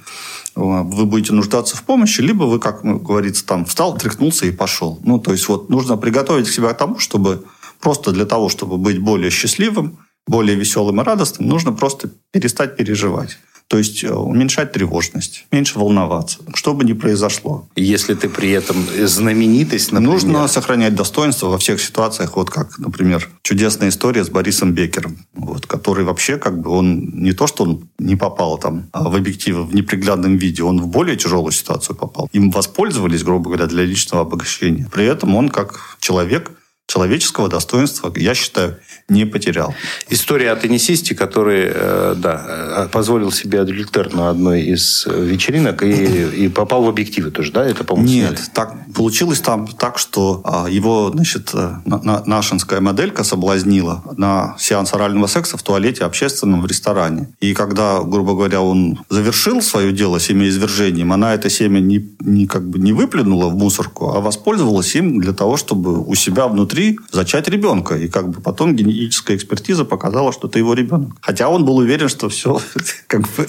вы 0.59 1.07
будете 1.07 1.33
нуждаться 1.33 1.77
в 1.77 1.83
помощи, 1.85 2.21
либо 2.21 2.45
вы, 2.45 2.59
как 2.59 2.83
говорится, 2.83 3.47
там 3.47 3.65
встал, 3.65 3.97
тряхнулся 3.97 4.47
и 4.47 4.50
пошел. 4.50 4.99
Ну, 5.05 5.21
то 5.21 5.33
есть 5.33 5.49
вот 5.49 5.71
нужно 5.71 5.97
приготовить 5.97 6.49
себя 6.49 6.73
к 6.73 6.79
тому, 6.79 6.99
чтобы 6.99 7.45
просто 7.81 8.11
для 8.11 8.27
того, 8.27 8.49
чтобы 8.49 8.77
быть 8.77 8.99
более 8.99 9.31
счастливым, 9.31 9.99
более 10.27 10.57
веселым 10.57 11.00
и 11.00 11.05
радостным, 11.05 11.49
нужно 11.49 11.73
просто 11.73 12.11
перестать 12.33 12.77
переживать. 12.77 13.38
То 13.69 13.77
есть 13.77 14.03
э, 14.03 14.13
уменьшать 14.13 14.73
тревожность, 14.73 15.47
меньше 15.53 15.79
волноваться, 15.79 16.39
что 16.55 16.73
бы 16.73 16.85
ни 16.85 16.95
произошло. 16.95 17.69
Если 17.77 18.15
ты 18.15 18.29
при 18.31 18.51
этом 18.51 18.77
знаменитость, 19.05 19.93
например... 19.93 20.15
Нужно 20.15 20.49
сохранять 20.49 20.95
достоинство 20.95 21.49
во 21.49 21.59
всех 21.59 21.81
ситуациях. 21.81 22.37
Вот 22.37 22.49
как, 22.49 22.79
например, 22.79 23.29
чудесная 23.43 23.91
история 23.91 24.25
с 24.25 24.31
Борисом 24.31 24.73
Бекером, 24.73 25.19
вот, 25.35 25.67
который 25.67 26.05
вообще 26.05 26.39
как 26.39 26.59
бы 26.61 26.71
он 26.71 27.11
не 27.23 27.33
то, 27.33 27.47
что 27.47 27.65
он 27.65 27.89
не 27.99 28.17
попал 28.17 28.57
там 28.57 28.89
а 28.93 29.09
в 29.09 29.15
объективы 29.15 29.65
в 29.65 29.75
неприглядном 29.75 30.39
виде, 30.39 30.63
он 30.63 30.81
в 30.81 30.89
более 30.89 31.17
тяжелую 31.17 31.53
ситуацию 31.53 31.95
попал. 31.95 32.31
Им 32.33 32.51
воспользовались, 32.51 33.23
грубо 33.23 33.51
говоря, 33.51 33.67
для 33.67 33.85
личного 33.85 34.23
обогащения. 34.23 34.89
При 34.91 35.05
этом 35.05 35.37
он 35.37 35.51
как 35.51 35.99
человек 36.01 36.53
человеческого 36.88 37.49
достоинства, 37.49 38.11
я 38.16 38.35
считаю, 38.35 38.78
не 39.11 39.26
потерял. 39.26 39.75
История 40.09 40.52
о 40.52 40.57
теннисисте, 40.57 41.14
который 41.14 41.66
э, 41.66 42.14
да, 42.16 42.45
э, 42.49 42.88
позволил 42.90 43.30
себе 43.30 43.61
адюльтер 43.61 44.14
на 44.14 44.30
одной 44.30 44.62
из 44.62 45.07
вечеринок 45.07 45.83
и, 45.83 46.45
и 46.45 46.49
попал 46.49 46.83
в 46.83 46.88
объективы 46.88 47.30
тоже, 47.30 47.52
да? 47.52 47.64
Это, 47.66 47.85
по-моему, 47.85 48.11
Нет, 48.11 48.38
сняли. 48.38 48.50
так, 48.54 48.75
получилось 48.95 49.40
там 49.40 49.66
так, 49.66 49.99
что 49.99 50.40
а, 50.45 50.66
его, 50.68 51.11
значит, 51.12 51.50
э, 51.52 51.75
на, 51.85 52.23
нашинская 52.25 52.80
моделька 52.80 53.23
соблазнила 53.23 54.02
на 54.16 54.57
сеанс 54.59 54.95
орального 54.95 55.26
секса 55.26 55.59
в 55.59 55.62
туалете 55.62 56.04
общественном 56.04 56.62
в 56.62 56.66
ресторане. 56.66 57.28
И 57.40 57.52
когда, 57.52 58.00
грубо 58.00 58.33
говоря, 58.33 58.62
он 58.62 59.00
завершил 59.11 59.61
свое 59.61 59.92
дело 59.92 60.21
семяизвержением, 60.21 61.12
она 61.12 61.35
это 61.35 61.50
семя 61.50 61.80
не, 61.80 62.09
не, 62.21 62.47
как 62.47 62.66
бы 62.66 62.78
не 62.78 62.95
выплюнула 62.95 63.49
в 63.49 63.57
мусорку, 63.57 64.14
а 64.14 64.21
воспользовалась 64.21 64.95
им 64.97 65.21
для 65.21 65.35
того, 65.35 65.59
чтобы 65.59 66.02
у 66.02 66.14
себя 66.14 66.49
внутри 66.49 66.78
зачать 67.13 67.49
ребенка. 67.49 67.97
И 67.97 68.09
как 68.09 68.31
бы 68.31 68.41
потом 68.41 68.77
генетическая 68.77 69.37
экспертиза 69.37 69.85
показала, 69.85 70.33
что 70.33 70.49
это 70.49 70.59
его 70.59 70.75
ребенок. 70.75 71.11
Хотя 71.21 71.49
он 71.49 71.65
был 71.65 71.77
уверен, 71.77 72.09
что 72.09 72.29
все 72.29 72.61
как 73.07 73.23
бы 73.23 73.47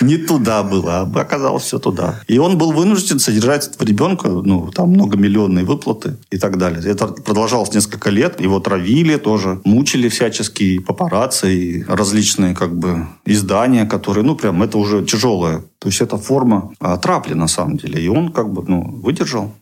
не 0.00 0.16
туда 0.16 0.62
было, 0.62 1.00
а 1.00 1.20
оказалось 1.20 1.64
все 1.64 1.78
туда. 1.78 2.20
И 2.26 2.38
он 2.38 2.58
был 2.58 2.72
вынужден 2.72 3.18
содержать 3.18 3.68
этого 3.68 3.86
ребенка, 3.88 4.28
ну, 4.28 4.70
там 4.70 4.90
многомиллионные 4.90 5.64
выплаты 5.64 6.16
и 6.30 6.38
так 6.38 6.58
далее. 6.58 6.82
Это 6.84 7.06
продолжалось 7.08 7.74
несколько 7.74 8.10
лет. 8.10 8.40
Его 8.40 8.60
травили 8.60 9.16
тоже, 9.16 9.60
мучили 9.64 10.08
всяческие 10.08 10.80
папарацци 10.80 11.54
и 11.54 11.84
различные 11.84 12.54
как 12.54 12.76
бы 12.76 13.06
издания, 13.26 13.86
которые, 13.86 14.24
ну, 14.24 14.34
прям 14.36 14.62
это 14.62 14.78
уже 14.78 15.04
тяжелое. 15.04 15.62
То 15.78 15.88
есть 15.88 16.00
это 16.00 16.16
форма 16.16 16.72
а, 16.80 16.96
трапли 16.96 17.34
на 17.34 17.48
самом 17.48 17.76
деле. 17.76 18.02
И 18.02 18.08
он 18.08 18.32
как 18.32 18.52
бы, 18.52 18.64
ну, 18.66 18.82
выдержал. 19.02 19.52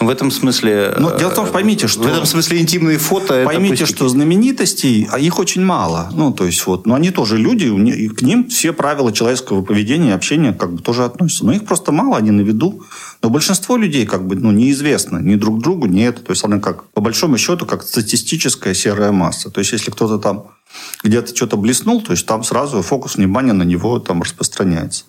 В 0.00 0.08
этом 0.08 0.30
смысле... 0.30 0.94
Но 0.98 1.16
дело 1.16 1.30
в 1.30 1.34
том, 1.34 1.46
поймите, 1.46 1.86
что... 1.86 2.02
В 2.02 2.06
этом 2.06 2.26
смысле 2.26 2.60
интимные 2.60 2.98
фото... 2.98 3.44
Поймите, 3.44 3.86
что 3.86 4.08
знаменитостей, 4.08 5.08
а 5.10 5.18
их 5.18 5.38
очень 5.38 5.64
мало. 5.64 6.10
Ну, 6.12 6.32
то 6.32 6.44
есть, 6.44 6.66
вот, 6.66 6.86
но 6.86 6.94
они 6.94 7.10
тоже 7.10 7.38
люди, 7.38 7.64
и 7.64 8.08
к 8.08 8.22
ним 8.22 8.48
все 8.48 8.72
правила 8.72 9.12
человеческого 9.12 9.62
поведения 9.62 10.10
и 10.10 10.12
общения 10.12 10.52
как 10.52 10.72
бы 10.72 10.82
тоже 10.82 11.04
относятся. 11.04 11.46
Но 11.46 11.52
их 11.52 11.64
просто 11.64 11.92
мало, 11.92 12.16
они 12.16 12.30
на 12.30 12.42
виду. 12.42 12.82
Но 13.22 13.30
большинство 13.30 13.76
людей 13.76 14.06
как 14.06 14.26
бы 14.26 14.34
ну, 14.36 14.50
неизвестно 14.50 15.18
ни 15.18 15.36
друг 15.36 15.62
другу, 15.62 15.86
ни 15.86 16.04
это. 16.04 16.20
То 16.20 16.32
есть, 16.32 16.44
она 16.44 16.58
как, 16.58 16.90
по 16.90 17.00
большому 17.00 17.38
счету, 17.38 17.66
как 17.66 17.82
статистическая 17.82 18.74
серая 18.74 19.12
масса. 19.12 19.50
То 19.50 19.60
есть, 19.60 19.72
если 19.72 19.90
кто-то 19.90 20.18
там 20.18 20.46
где-то 21.02 21.34
что-то 21.34 21.56
блеснул, 21.56 22.02
то 22.02 22.12
есть 22.12 22.26
там 22.26 22.44
сразу 22.44 22.82
фокус 22.82 23.16
внимания 23.16 23.52
на 23.52 23.64
него 23.64 23.98
там 23.98 24.22
распространяется. 24.22 25.04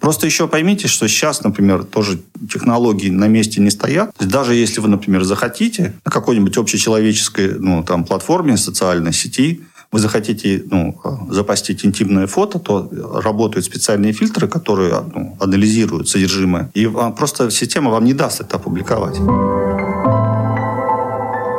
Просто 0.00 0.26
еще 0.26 0.48
поймите, 0.48 0.88
что 0.88 1.08
сейчас, 1.08 1.42
например, 1.42 1.84
тоже 1.84 2.20
технологии 2.50 3.10
на 3.10 3.28
месте 3.28 3.60
не 3.60 3.70
стоят. 3.70 4.14
Даже 4.18 4.54
если 4.54 4.80
вы, 4.80 4.88
например, 4.88 5.24
захотите 5.24 5.94
на 6.04 6.10
какой-нибудь 6.10 6.56
общечеловеческой 6.56 7.58
ну, 7.58 7.82
там, 7.84 8.04
платформе 8.04 8.56
социальной 8.56 9.12
сети, 9.12 9.62
вы 9.92 9.98
захотите 9.98 10.64
ну, 10.70 10.98
запостить 11.30 11.84
интимное 11.84 12.26
фото, 12.26 12.58
то 12.58 12.88
работают 13.22 13.66
специальные 13.66 14.14
фильтры, 14.14 14.48
которые 14.48 15.04
ну, 15.14 15.36
анализируют 15.38 16.08
содержимое. 16.08 16.70
И 16.72 16.86
просто 17.16 17.50
система 17.50 17.90
вам 17.90 18.04
не 18.04 18.14
даст 18.14 18.40
это 18.40 18.56
опубликовать. 18.56 19.16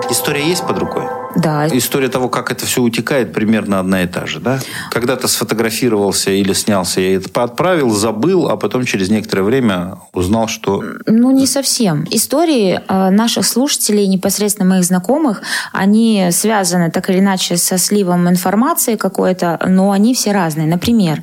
История 0.09 0.47
есть 0.47 0.65
под 0.67 0.79
рукой? 0.79 1.22
Да. 1.35 1.67
История 1.67 2.09
того, 2.09 2.29
как 2.29 2.51
это 2.51 2.65
все 2.65 2.81
утекает, 2.81 3.33
примерно 3.33 3.79
одна 3.79 4.03
и 4.03 4.07
та 4.07 4.25
же, 4.25 4.39
да? 4.39 4.59
Когда-то 4.91 5.27
сфотографировался 5.27 6.31
или 6.31 6.53
снялся, 6.53 7.01
я 7.01 7.15
это 7.15 7.43
отправил, 7.43 7.89
забыл, 7.89 8.49
а 8.49 8.57
потом 8.57 8.85
через 8.85 9.09
некоторое 9.09 9.43
время 9.43 9.97
узнал, 10.13 10.47
что... 10.47 10.83
Ну, 11.05 11.31
не 11.31 11.47
совсем. 11.47 12.05
Истории 12.11 12.79
э, 12.87 13.09
наших 13.09 13.45
слушателей, 13.45 14.07
непосредственно 14.07 14.69
моих 14.69 14.83
знакомых, 14.83 15.41
они 15.71 16.29
связаны 16.31 16.91
так 16.91 17.09
или 17.09 17.19
иначе 17.19 17.57
со 17.57 17.77
сливом 17.77 18.29
информации 18.29 18.95
какой-то, 18.95 19.59
но 19.67 19.91
они 19.91 20.13
все 20.13 20.31
разные. 20.31 20.67
Например, 20.67 21.21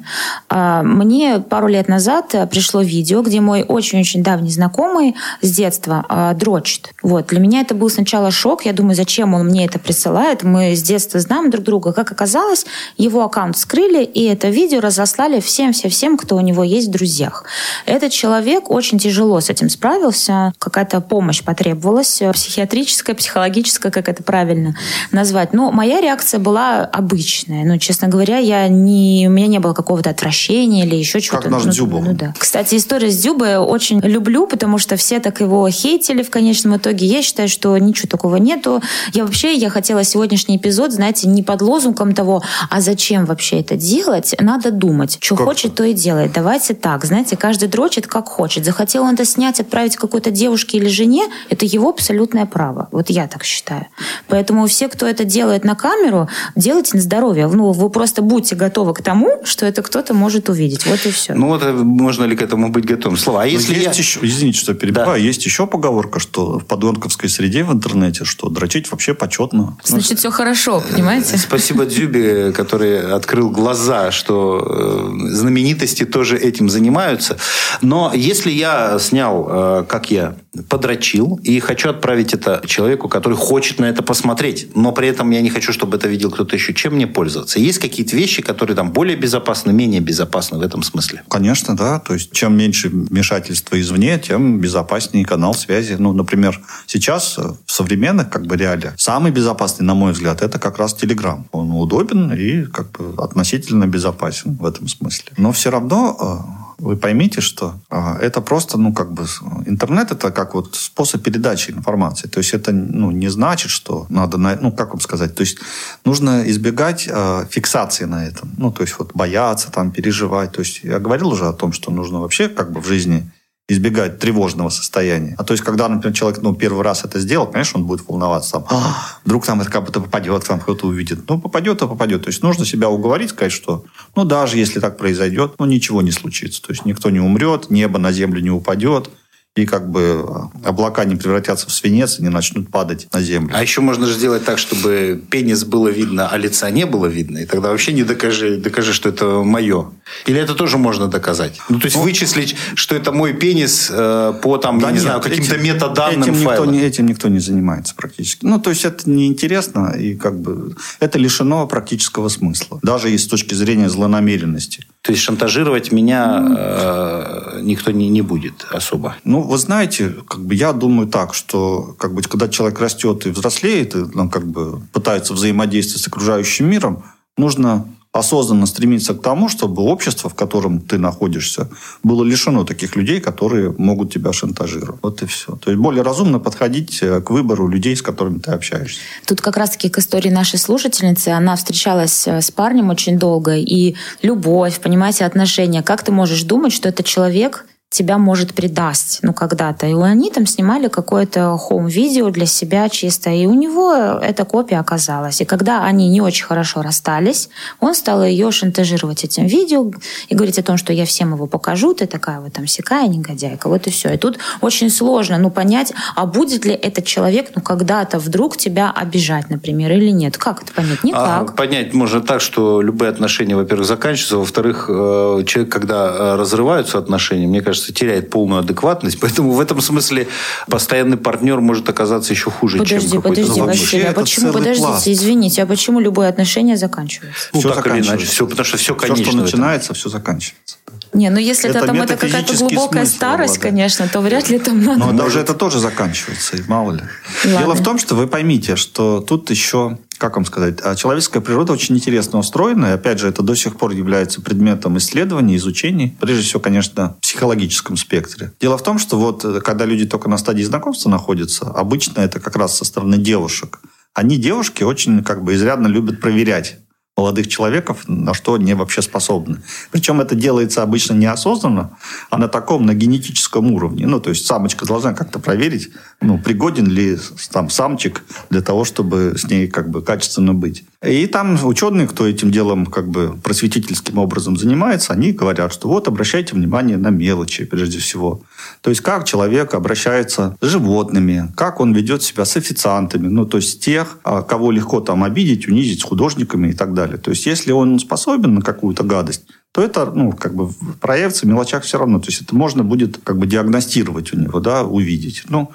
э, 0.48 0.82
мне 0.82 1.38
пару 1.38 1.68
лет 1.68 1.88
назад 1.88 2.34
пришло 2.50 2.82
видео, 2.82 3.22
где 3.22 3.40
мой 3.40 3.62
очень-очень 3.62 4.22
давний 4.22 4.50
знакомый 4.50 5.14
с 5.40 5.50
детства 5.50 6.04
э, 6.08 6.34
дрочит. 6.34 6.92
Вот. 7.02 7.28
Для 7.28 7.38
меня 7.40 7.60
это 7.60 7.74
был 7.74 7.90
сначала 7.90 8.30
шок. 8.30 8.66
Я 8.66 8.72
думаю, 8.72 8.94
зачем 8.96 9.34
он 9.34 9.46
мне 9.46 9.66
это 9.66 9.78
прислал? 9.78 9.99
Присылает. 10.00 10.44
Мы 10.44 10.74
с 10.74 10.82
детства 10.82 11.20
знаем 11.20 11.50
друг 11.50 11.64
друга. 11.64 11.92
Как 11.92 12.10
оказалось, 12.10 12.64
его 12.96 13.22
аккаунт 13.22 13.58
скрыли, 13.58 14.02
и 14.02 14.24
это 14.24 14.48
видео 14.48 14.80
разослали 14.80 15.40
всем-всем-всем, 15.40 16.16
кто 16.16 16.36
у 16.36 16.40
него 16.40 16.64
есть 16.64 16.88
в 16.88 16.90
друзьях. 16.90 17.44
Этот 17.84 18.10
человек 18.12 18.70
очень 18.70 18.98
тяжело 18.98 19.40
с 19.40 19.50
этим 19.50 19.68
справился. 19.68 20.52
Какая-то 20.58 21.02
помощь 21.02 21.42
потребовалась, 21.42 22.22
психиатрическая, 22.32 23.14
психологическая, 23.14 23.92
как 23.92 24.08
это 24.08 24.22
правильно 24.22 24.74
назвать. 25.12 25.52
Но 25.52 25.70
моя 25.70 26.00
реакция 26.00 26.40
была 26.40 26.84
обычная. 26.84 27.64
Ну, 27.64 27.78
честно 27.78 28.08
говоря, 28.08 28.38
я 28.38 28.68
не, 28.68 29.26
у 29.28 29.30
меня 29.30 29.48
не 29.48 29.58
было 29.58 29.74
какого-то 29.74 30.08
отвращения 30.08 30.86
или 30.86 30.96
еще 30.96 31.20
чего-то. 31.20 31.44
Как 31.44 31.52
наш 31.52 31.64
ну, 31.64 31.72
Дзюба. 31.72 32.00
Ну, 32.00 32.14
да. 32.14 32.32
Кстати, 32.38 32.76
история 32.76 33.10
с 33.10 33.18
Дзюбой 33.20 33.58
очень 33.58 34.00
люблю, 34.00 34.46
потому 34.46 34.78
что 34.78 34.96
все 34.96 35.20
так 35.20 35.40
его 35.40 35.68
хейтили 35.68 36.22
в 36.22 36.30
конечном 36.30 36.76
итоге. 36.76 37.04
Я 37.06 37.20
считаю, 37.22 37.50
что 37.50 37.76
ничего 37.76 38.08
такого 38.08 38.36
нету. 38.36 38.82
Я 39.12 39.24
вообще, 39.24 39.54
я 39.54 39.68
хотела 39.68 39.89
хотела 39.90 40.04
сегодняшний 40.04 40.56
эпизод, 40.56 40.92
знаете, 40.92 41.26
не 41.26 41.42
под 41.42 41.62
лозунгом 41.62 42.14
того, 42.14 42.44
а 42.70 42.80
зачем 42.80 43.24
вообще 43.24 43.58
это 43.58 43.74
делать, 43.74 44.36
надо 44.38 44.70
думать. 44.70 45.18
Что 45.20 45.34
как 45.34 45.46
хочет, 45.46 45.74
то 45.74 45.82
и 45.82 45.94
делает. 45.94 46.32
Давайте 46.32 46.74
так, 46.74 47.04
знаете, 47.04 47.36
каждый 47.36 47.68
дрочит 47.68 48.06
как 48.06 48.28
хочет. 48.28 48.64
Захотел 48.64 49.02
он 49.02 49.14
это 49.14 49.24
снять, 49.24 49.58
отправить 49.58 49.96
какой-то 49.96 50.30
девушке 50.30 50.78
или 50.78 50.86
жене, 50.86 51.24
это 51.48 51.66
его 51.66 51.88
абсолютное 51.88 52.46
право. 52.46 52.88
Вот 52.92 53.10
я 53.10 53.26
так 53.26 53.42
считаю. 53.42 53.88
Поэтому 54.28 54.64
все, 54.68 54.86
кто 54.88 55.06
это 55.06 55.24
делает 55.24 55.64
на 55.64 55.74
камеру, 55.74 56.28
делайте 56.54 56.92
на 56.94 57.02
здоровье. 57.02 57.48
Ну, 57.48 57.72
вы 57.72 57.90
просто 57.90 58.22
будьте 58.22 58.54
готовы 58.54 58.94
к 58.94 59.02
тому, 59.02 59.40
что 59.42 59.66
это 59.66 59.82
кто-то 59.82 60.14
может 60.14 60.48
увидеть. 60.48 60.86
Вот 60.86 61.04
и 61.04 61.10
все. 61.10 61.34
Ну, 61.34 61.48
вот 61.48 61.64
э, 61.64 61.72
можно 61.72 62.26
ли 62.26 62.36
к 62.36 62.42
этому 62.42 62.70
быть 62.70 62.84
готовым? 62.84 63.18
Слова. 63.18 63.42
А 63.42 63.44
ну, 63.44 63.50
если 63.50 63.74
есть 63.74 63.86
я... 63.86 63.92
еще, 63.92 64.20
извините, 64.22 64.60
что 64.60 64.74
перебиваю, 64.74 65.14
да. 65.14 65.16
есть 65.16 65.44
еще 65.44 65.66
поговорка, 65.66 66.20
что 66.20 66.60
в 66.60 66.64
подонковской 66.64 67.28
среде 67.28 67.64
в 67.64 67.72
интернете, 67.72 68.24
что 68.24 68.48
дрочить 68.48 68.88
вообще 68.92 69.14
почетно. 69.14 69.76
Значит, 69.84 70.18
все 70.18 70.30
хорошо, 70.30 70.82
понимаете? 70.90 71.36
Спасибо 71.38 71.86
Дзюбе, 71.86 72.52
который 72.52 73.12
открыл 73.12 73.50
глаза, 73.50 74.10
что 74.10 75.10
э, 75.12 75.34
знаменитости 75.34 76.04
тоже 76.04 76.36
этим 76.36 76.68
занимаются. 76.68 77.36
Но 77.80 78.12
если 78.14 78.50
я 78.50 78.98
снял, 78.98 79.48
э, 79.50 79.84
как 79.88 80.10
я, 80.10 80.36
подрочил, 80.68 81.38
и 81.44 81.60
хочу 81.60 81.90
отправить 81.90 82.34
это 82.34 82.60
человеку, 82.66 83.08
который 83.08 83.36
хочет 83.36 83.78
на 83.78 83.84
это 83.84 84.02
посмотреть, 84.02 84.68
но 84.74 84.92
при 84.92 85.08
этом 85.08 85.30
я 85.30 85.40
не 85.42 85.50
хочу, 85.50 85.72
чтобы 85.72 85.96
это 85.96 86.08
видел 86.08 86.30
кто-то 86.30 86.56
еще, 86.56 86.74
чем 86.74 86.94
мне 86.94 87.06
пользоваться? 87.06 87.60
Есть 87.60 87.78
какие-то 87.78 88.16
вещи, 88.16 88.42
которые 88.42 88.74
там 88.74 88.90
более 88.90 89.16
безопасны, 89.16 89.72
менее 89.72 90.00
безопасны 90.00 90.58
в 90.58 90.62
этом 90.62 90.82
смысле? 90.82 91.22
Конечно, 91.28 91.76
да. 91.76 92.00
То 92.00 92.14
есть, 92.14 92.32
чем 92.32 92.56
меньше 92.56 92.88
вмешательства 92.88 93.80
извне, 93.80 94.18
тем 94.18 94.58
безопаснее 94.58 95.24
канал 95.24 95.54
связи. 95.54 95.94
Ну, 95.98 96.12
например, 96.12 96.60
сейчас 96.86 97.38
в 97.38 97.72
современных 97.72 98.30
как 98.30 98.46
бы 98.46 98.56
реалиях 98.56 98.94
самый 98.96 99.30
безопасный, 99.30 99.69
на 99.78 99.94
мой 99.94 100.12
взгляд, 100.12 100.42
это 100.42 100.58
как 100.58 100.78
раз 100.78 100.94
Telegram. 100.94 101.44
Он 101.52 101.70
удобен 101.72 102.32
и 102.32 102.64
как 102.64 102.90
бы 102.92 103.14
относительно 103.22 103.86
безопасен 103.86 104.56
в 104.56 104.66
этом 104.66 104.88
смысле. 104.88 105.32
Но 105.36 105.52
все 105.52 105.70
равно 105.70 106.16
э, 106.20 106.60
вы 106.80 106.96
поймите, 106.96 107.40
что 107.40 107.74
а, 107.90 108.16
это 108.20 108.40
просто, 108.40 108.78
ну, 108.78 108.92
как 108.92 109.12
бы, 109.12 109.26
интернет 109.66 110.10
это 110.12 110.30
как 110.30 110.54
вот 110.54 110.74
способ 110.74 111.22
передачи 111.22 111.70
информации. 111.70 112.28
То 112.28 112.38
есть 112.38 112.54
это, 112.54 112.72
ну, 112.72 113.10
не 113.10 113.28
значит, 113.28 113.70
что 113.70 114.06
надо, 114.08 114.38
ну, 114.38 114.72
как 114.72 114.90
вам 114.90 115.00
сказать, 115.00 115.34
то 115.34 115.42
есть 115.42 115.58
нужно 116.04 116.48
избегать 116.50 117.08
э, 117.10 117.46
фиксации 117.50 118.06
на 118.06 118.26
этом. 118.26 118.50
Ну, 118.56 118.72
то 118.72 118.82
есть 118.82 118.98
вот 118.98 119.12
бояться, 119.14 119.70
там, 119.70 119.90
переживать. 119.90 120.52
То 120.52 120.60
есть 120.60 120.80
я 120.82 120.98
говорил 120.98 121.28
уже 121.28 121.46
о 121.46 121.52
том, 121.52 121.72
что 121.72 121.90
нужно 121.90 122.20
вообще 122.20 122.48
как 122.48 122.72
бы 122.72 122.80
в 122.80 122.86
жизни 122.86 123.30
избегать 123.70 124.18
тревожного 124.18 124.68
состояния. 124.68 125.34
А 125.38 125.44
то 125.44 125.52
есть, 125.52 125.62
когда, 125.62 125.88
например, 125.88 126.16
человек 126.16 126.42
ну, 126.42 126.54
первый 126.54 126.82
раз 126.82 127.04
это 127.04 127.20
сделал, 127.20 127.46
конечно, 127.46 127.78
он 127.78 127.86
будет 127.86 128.06
волноваться. 128.08 128.64
Там, 128.68 128.82
вдруг 129.24 129.46
там 129.46 129.60
это 129.60 129.70
как 129.70 129.84
будто 129.84 130.00
попадет, 130.00 130.44
там 130.44 130.58
кто-то 130.58 130.88
увидит. 130.88 131.28
Ну, 131.28 131.40
попадет, 131.40 131.80
а 131.82 131.86
попадет. 131.86 132.22
То 132.24 132.30
есть, 132.30 132.42
нужно 132.42 132.64
себя 132.64 132.90
уговорить, 132.90 133.30
сказать, 133.30 133.52
что, 133.52 133.84
ну, 134.16 134.24
даже 134.24 134.58
если 134.58 134.80
так 134.80 134.96
произойдет, 134.98 135.54
ну, 135.58 135.66
ничего 135.66 136.02
не 136.02 136.10
случится. 136.10 136.60
То 136.62 136.72
есть, 136.72 136.84
никто 136.84 137.10
не 137.10 137.20
умрет, 137.20 137.70
небо 137.70 137.98
на 137.98 138.10
землю 138.10 138.40
не 138.40 138.50
упадет, 138.50 139.08
и 139.56 139.66
как 139.66 139.90
бы 139.90 140.24
облака 140.64 141.04
не 141.04 141.16
превратятся 141.16 141.66
в 141.66 141.72
свинец 141.72 142.20
и 142.20 142.22
не 142.22 142.28
начнут 142.28 142.70
падать 142.70 143.08
на 143.12 143.20
землю. 143.20 143.52
А 143.52 143.60
еще 143.60 143.80
можно 143.80 144.06
же 144.06 144.14
сделать 144.14 144.44
так, 144.44 144.58
чтобы 144.58 145.20
пенис 145.28 145.64
было 145.64 145.88
видно, 145.88 146.28
а 146.28 146.36
лица 146.36 146.70
не 146.70 146.86
было 146.86 147.06
видно, 147.06 147.38
и 147.38 147.46
тогда 147.46 147.70
вообще 147.70 147.92
не 147.92 148.04
докажи, 148.04 148.58
докажи, 148.58 148.92
что 148.92 149.08
это 149.08 149.42
мое. 149.42 149.90
Или 150.26 150.40
это 150.40 150.54
тоже 150.54 150.78
можно 150.78 151.08
доказать? 151.08 151.60
Ну, 151.68 151.80
то 151.80 151.86
есть 151.86 151.96
ну, 151.96 152.02
вычислить, 152.02 152.54
что 152.74 152.94
это 152.94 153.10
мой 153.10 153.32
пенис 153.32 153.88
э, 153.90 154.34
по 154.40 154.56
там, 154.58 154.78
да 154.78 154.86
я 154.86 154.92
не 154.92 154.94
нет, 154.98 155.02
знаю, 155.02 155.20
каким-то 155.20 155.56
этим, 155.56 155.64
метаданным 155.64 156.22
этим 156.22 156.34
файлам. 156.34 156.68
Никто, 156.68 156.80
не, 156.80 156.86
этим 156.86 157.06
никто 157.06 157.28
не 157.28 157.40
занимается 157.40 157.96
практически. 157.96 158.44
Ну, 158.46 158.60
то 158.60 158.70
есть 158.70 158.84
это 158.84 159.10
неинтересно, 159.10 159.96
и 159.98 160.14
как 160.14 160.40
бы 160.40 160.76
это 161.00 161.18
лишено 161.18 161.66
практического 161.66 162.28
смысла, 162.28 162.78
даже 162.82 163.10
и 163.10 163.18
с 163.18 163.26
точки 163.26 163.54
зрения 163.54 163.88
злонамеренности. 163.88 164.86
То 165.02 165.12
есть 165.12 165.24
шантажировать 165.24 165.90
меня 165.90 166.46
э, 166.56 167.49
никто 167.60 167.90
не, 167.90 168.08
не 168.08 168.22
будет 168.22 168.66
особо? 168.70 169.16
Ну, 169.24 169.42
вы 169.42 169.58
знаете, 169.58 170.14
как 170.26 170.40
бы 170.44 170.54
я 170.54 170.72
думаю 170.72 171.08
так, 171.08 171.34
что 171.34 171.94
как 171.98 172.14
бы, 172.14 172.22
когда 172.22 172.48
человек 172.48 172.80
растет 172.80 173.26
и 173.26 173.30
взрослеет, 173.30 173.94
и 173.94 173.98
ну, 174.12 174.28
как 174.28 174.46
бы 174.46 174.80
пытается 174.92 175.34
взаимодействовать 175.34 176.02
с 176.02 176.08
окружающим 176.08 176.68
миром, 176.68 177.04
нужно 177.36 177.86
осознанно 178.12 178.66
стремиться 178.66 179.14
к 179.14 179.22
тому, 179.22 179.48
чтобы 179.48 179.82
общество, 179.82 180.28
в 180.28 180.34
котором 180.34 180.80
ты 180.80 180.98
находишься, 180.98 181.68
было 182.02 182.24
лишено 182.24 182.64
таких 182.64 182.96
людей, 182.96 183.20
которые 183.20 183.72
могут 183.78 184.12
тебя 184.12 184.32
шантажировать. 184.32 185.00
Вот 185.02 185.22
и 185.22 185.26
все. 185.26 185.54
То 185.56 185.70
есть 185.70 185.80
более 185.80 186.02
разумно 186.02 186.40
подходить 186.40 187.02
э, 187.02 187.20
к 187.20 187.30
выбору 187.30 187.68
людей, 187.68 187.94
с 187.94 188.02
которыми 188.02 188.38
ты 188.38 188.50
общаешься. 188.50 189.00
Тут 189.26 189.40
как 189.40 189.56
раз-таки 189.56 189.88
к 189.88 189.98
истории 189.98 190.30
нашей 190.30 190.58
слушательницы. 190.58 191.28
Она 191.28 191.54
встречалась 191.54 192.26
э, 192.26 192.40
с 192.40 192.50
парнем 192.50 192.90
очень 192.90 193.16
долго, 193.16 193.56
и 193.56 193.94
любовь, 194.22 194.80
понимаете, 194.80 195.24
отношения. 195.24 195.82
Как 195.82 196.02
ты 196.02 196.10
можешь 196.10 196.42
думать, 196.42 196.72
что 196.72 196.88
это 196.88 197.04
человек, 197.04 197.64
тебя 197.90 198.18
может 198.18 198.54
предасть, 198.54 199.18
ну, 199.22 199.34
когда-то. 199.34 199.86
И 199.86 199.94
они 199.94 200.30
там 200.30 200.46
снимали 200.46 200.86
какое-то 200.86 201.56
хоум-видео 201.56 202.30
для 202.30 202.46
себя 202.46 202.88
чисто, 202.88 203.30
и 203.30 203.46
у 203.46 203.54
него 203.54 203.92
эта 203.92 204.44
копия 204.44 204.78
оказалась. 204.78 205.40
И 205.40 205.44
когда 205.44 205.84
они 205.84 206.08
не 206.08 206.20
очень 206.20 206.44
хорошо 206.44 206.82
расстались, 206.82 207.48
он 207.80 207.96
стал 207.96 208.24
ее 208.24 208.52
шантажировать 208.52 209.24
этим 209.24 209.46
видео 209.46 209.90
и 210.28 210.34
говорить 210.36 210.58
о 210.60 210.62
том, 210.62 210.76
что 210.76 210.92
я 210.92 211.04
всем 211.04 211.34
его 211.34 211.48
покажу, 211.48 211.92
ты 211.92 212.06
такая 212.06 212.38
вот 212.40 212.52
там 212.52 212.68
сякая 212.68 213.08
негодяйка, 213.08 213.68
вот 213.68 213.88
и 213.88 213.90
все. 213.90 214.14
И 214.14 214.16
тут 214.16 214.38
очень 214.60 214.88
сложно, 214.88 215.38
ну, 215.38 215.50
понять, 215.50 215.92
а 216.14 216.26
будет 216.26 216.64
ли 216.64 216.72
этот 216.72 217.06
человек, 217.06 217.50
ну, 217.56 217.60
когда-то 217.60 218.20
вдруг 218.20 218.56
тебя 218.56 218.92
обижать, 218.92 219.50
например, 219.50 219.90
или 219.90 220.10
нет. 220.10 220.38
Как 220.38 220.62
это 220.62 220.72
понять? 220.72 221.02
Никак. 221.02 221.50
А, 221.50 221.52
понять 221.54 221.92
можно 221.92 222.20
так, 222.20 222.40
что 222.40 222.82
любые 222.82 223.10
отношения, 223.10 223.56
во-первых, 223.56 223.84
заканчиваются, 223.84 224.36
во-вторых, 224.36 224.86
э, 224.88 225.42
человек, 225.44 225.72
когда 225.72 226.06
э, 226.06 226.36
разрываются 226.36 226.96
отношения, 226.96 227.48
мне 227.48 227.60
кажется, 227.60 227.79
кажется, 227.80 227.92
теряет 227.92 228.30
полную 228.30 228.60
адекватность. 228.60 229.18
Поэтому 229.20 229.52
в 229.52 229.60
этом 229.60 229.80
смысле 229.80 230.28
постоянный 230.68 231.16
партнер 231.16 231.60
может 231.60 231.88
оказаться 231.88 232.32
еще 232.32 232.50
хуже, 232.50 232.78
подожди, 232.78 233.10
чем 233.10 233.22
Подожди, 233.22 233.42
подожди, 233.44 233.60
Василий, 233.60 234.04
а 234.04 234.12
почему, 234.12 234.52
подождите, 234.52 234.86
пласт. 234.86 235.08
извините, 235.08 235.62
а 235.62 235.66
почему 235.66 236.00
любое 236.00 236.28
отношение 236.28 236.76
заканчивается? 236.76 237.48
Ну, 237.52 237.60
все 237.60 237.74
так 237.74 237.86
или 237.86 238.02
иначе, 238.02 238.26
все, 238.26 238.46
потому 238.46 238.64
что 238.64 238.76
все 238.76 238.94
конечно. 238.94 239.24
Все, 239.24 239.32
что 239.32 239.42
начинается, 239.42 239.94
все 239.94 240.08
заканчивается. 240.08 240.76
Не, 241.12 241.30
ну 241.30 241.38
если 241.38 241.70
это, 241.70 241.86
там 241.86 242.00
это 242.00 242.16
какая-то 242.16 242.56
глубокая 242.56 243.04
старость, 243.04 243.56
обладает. 243.56 243.74
конечно, 243.74 244.08
то 244.08 244.20
вряд 244.20 244.48
ли 244.48 244.58
там 244.58 244.82
надо. 244.82 245.06
Но 245.06 245.12
даже 245.12 245.40
это 245.40 245.54
тоже 245.54 245.80
заканчивается, 245.80 246.56
и 246.56 246.62
мало 246.68 246.92
ли. 246.92 247.02
Ладно. 247.44 247.58
Дело 247.58 247.74
в 247.74 247.82
том, 247.82 247.98
что 247.98 248.14
вы 248.14 248.26
поймите, 248.26 248.76
что 248.76 249.20
тут 249.20 249.50
еще 249.50 249.98
как 250.20 250.36
вам 250.36 250.44
сказать, 250.44 250.80
а 250.84 250.94
человеческая 250.94 251.40
природа 251.40 251.72
очень 251.72 251.96
интересно 251.96 252.38
устроена, 252.38 252.86
и 252.86 252.90
опять 252.90 253.18
же, 253.18 253.26
это 253.26 253.42
до 253.42 253.54
сих 253.56 253.76
пор 253.76 253.92
является 253.92 254.42
предметом 254.42 254.98
исследований, 254.98 255.56
изучений, 255.56 256.14
прежде 256.20 256.44
всего, 256.44 256.60
конечно, 256.60 257.16
в 257.18 257.22
психологическом 257.22 257.96
спектре. 257.96 258.52
Дело 258.60 258.76
в 258.76 258.82
том, 258.82 258.98
что 258.98 259.18
вот 259.18 259.44
э, 259.46 259.60
когда 259.62 259.86
люди 259.86 260.04
только 260.04 260.28
на 260.28 260.36
стадии 260.36 260.62
знакомства 260.62 261.08
находятся, 261.08 261.64
обычно 261.70 262.20
это 262.20 262.38
как 262.38 262.54
раз 262.56 262.76
со 262.76 262.84
стороны 262.84 263.16
девушек. 263.16 263.80
Они, 264.12 264.36
девушки, 264.36 264.82
очень 264.82 265.24
как 265.24 265.42
бы 265.42 265.54
изрядно 265.54 265.86
любят 265.86 266.20
проверять 266.20 266.76
молодых 267.20 267.48
человеков, 267.48 268.08
на 268.08 268.32
что 268.34 268.54
они 268.54 268.74
вообще 268.74 269.02
способны. 269.02 269.58
Причем 269.90 270.20
это 270.20 270.34
делается 270.34 270.82
обычно 270.82 271.14
неосознанно, 271.14 271.90
а 272.30 272.38
на 272.38 272.48
таком, 272.48 272.86
на 272.86 272.94
генетическом 272.94 273.72
уровне. 273.72 274.06
Ну, 274.06 274.20
то 274.20 274.30
есть 274.30 274.46
самочка 274.46 274.86
должна 274.86 275.12
как-то 275.12 275.38
проверить, 275.38 275.90
ну, 276.22 276.38
пригоден 276.38 276.86
ли 276.86 277.18
там 277.52 277.68
самчик 277.68 278.24
для 278.48 278.62
того, 278.62 278.84
чтобы 278.84 279.34
с 279.36 279.44
ней 279.50 279.68
как 279.68 279.90
бы 279.90 280.02
качественно 280.02 280.54
быть. 280.54 280.84
И 281.02 281.26
там 281.26 281.58
ученые, 281.64 282.06
кто 282.06 282.26
этим 282.26 282.50
делом 282.50 282.86
как 282.86 283.08
бы 283.08 283.34
просветительским 283.42 284.18
образом 284.18 284.56
занимается, 284.56 285.12
они 285.14 285.32
говорят, 285.32 285.72
что 285.72 285.88
вот 285.88 286.08
обращайте 286.08 286.54
внимание 286.54 286.98
на 286.98 287.08
мелочи 287.08 287.64
прежде 287.64 287.98
всего. 287.98 288.42
То 288.82 288.90
есть 288.90 289.02
как 289.02 289.24
человек 289.24 289.74
обращается 289.74 290.56
с 290.60 290.66
животными, 290.66 291.52
как 291.56 291.80
он 291.80 291.94
ведет 291.94 292.22
себя 292.22 292.44
с 292.44 292.56
официантами, 292.56 293.28
ну 293.28 293.46
то 293.46 293.56
есть 293.56 293.82
тех, 293.82 294.18
а, 294.24 294.42
кого 294.42 294.70
легко 294.70 295.00
там 295.00 295.24
обидеть, 295.24 295.68
унизить 295.68 296.00
с 296.00 296.04
художниками 296.04 296.68
и 296.68 296.72
так 296.74 296.92
далее. 296.92 297.09
То 297.16 297.30
есть 297.30 297.46
если 297.46 297.72
он 297.72 297.98
способен 297.98 298.54
на 298.54 298.62
какую-то 298.62 299.04
гадость, 299.04 299.44
то 299.72 299.82
это, 299.82 300.10
ну, 300.12 300.32
как 300.32 300.54
бы 300.54 300.70
проявится 301.00 301.46
в 301.46 301.48
мелочах 301.48 301.84
все 301.84 301.98
равно. 301.98 302.18
То 302.18 302.26
есть 302.28 302.42
это 302.42 302.56
можно 302.56 302.82
будет 302.82 303.18
как 303.22 303.38
бы 303.38 303.46
диагностировать 303.46 304.32
у 304.34 304.36
него, 304.36 304.58
да, 304.58 304.82
увидеть. 304.82 305.44
Ну, 305.48 305.70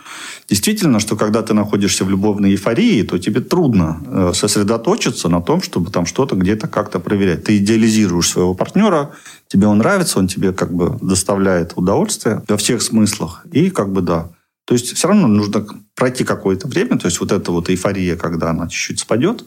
действительно, 0.50 1.00
что 1.00 1.16
когда 1.16 1.42
ты 1.42 1.54
находишься 1.54 2.04
в 2.04 2.10
любовной 2.10 2.52
эйфории, 2.52 3.04
то 3.04 3.18
тебе 3.18 3.40
трудно 3.40 4.02
э, 4.06 4.32
сосредоточиться 4.34 5.30
на 5.30 5.42
том, 5.42 5.62
чтобы 5.62 5.92
там 5.92 6.06
что-то 6.06 6.36
где-то 6.36 6.68
как-то 6.68 7.00
проверять. 7.00 7.46
Ты 7.46 7.58
идеализируешь 7.58 8.30
своего 8.30 8.54
партнера, 8.54 9.12
тебе 9.48 9.68
он 9.68 9.78
нравится, 9.78 10.20
он 10.20 10.28
тебе 10.28 10.52
как 10.52 10.74
бы 10.74 10.98
доставляет 11.02 11.72
удовольствие 11.78 12.44
во 12.50 12.58
всех 12.58 12.82
смыслах. 12.82 13.46
И 13.54 13.70
как 13.70 13.94
бы 13.94 14.02
да. 14.02 14.30
То 14.66 14.74
есть 14.74 14.94
все 14.98 15.08
равно 15.08 15.28
нужно 15.28 15.66
пройти 15.96 16.26
какое-то 16.26 16.68
время, 16.68 16.98
то 16.98 17.06
есть 17.06 17.22
вот 17.22 17.32
эта 17.32 17.52
вот 17.52 17.70
эйфория, 17.70 18.18
когда 18.18 18.50
она 18.50 18.68
чуть-чуть 18.68 19.00
спадет, 19.00 19.46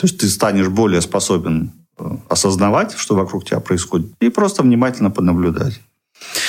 то 0.00 0.06
есть 0.06 0.16
ты 0.16 0.30
станешь 0.30 0.68
более 0.68 1.02
способен 1.02 1.72
осознавать, 2.30 2.94
что 2.96 3.14
вокруг 3.14 3.44
тебя 3.44 3.60
происходит, 3.60 4.10
и 4.18 4.30
просто 4.30 4.62
внимательно 4.62 5.10
понаблюдать. 5.10 5.78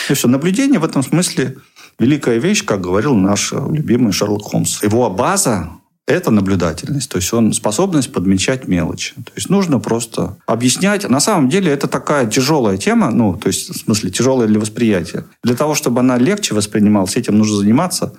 И 0.09 0.13
все. 0.13 0.29
Наблюдение 0.29 0.79
в 0.79 0.85
этом 0.85 1.03
смысле 1.03 1.57
великая 1.99 2.37
вещь, 2.37 2.63
как 2.63 2.79
говорил 2.79 3.13
наш 3.13 3.51
любимый 3.51 4.13
Шерлок 4.13 4.43
Холмс. 4.43 4.81
Его 4.83 5.09
база– 5.09 5.69
это 6.07 6.31
наблюдательность. 6.31 7.11
То 7.11 7.17
есть 7.17 7.33
он 7.33 7.51
способность 7.51 8.13
подмечать 8.13 8.69
мелочи. 8.69 9.15
То 9.15 9.33
есть 9.35 9.49
нужно 9.49 9.79
просто 9.79 10.37
объяснять. 10.45 11.09
На 11.09 11.19
самом 11.19 11.49
деле 11.49 11.73
это 11.73 11.89
такая 11.89 12.27
тяжелая 12.27 12.77
тема, 12.77 13.11
ну, 13.11 13.35
то 13.35 13.47
есть 13.47 13.69
в 13.69 13.77
смысле 13.77 14.11
тяжелая 14.11 14.47
для 14.47 14.61
восприятия. 14.61 15.25
Для 15.43 15.57
того, 15.57 15.75
чтобы 15.75 15.99
она 15.99 16.17
легче 16.17 16.55
воспринималась, 16.55 17.17
этим 17.17 17.37
нужно 17.37 17.57
заниматься 17.57 18.13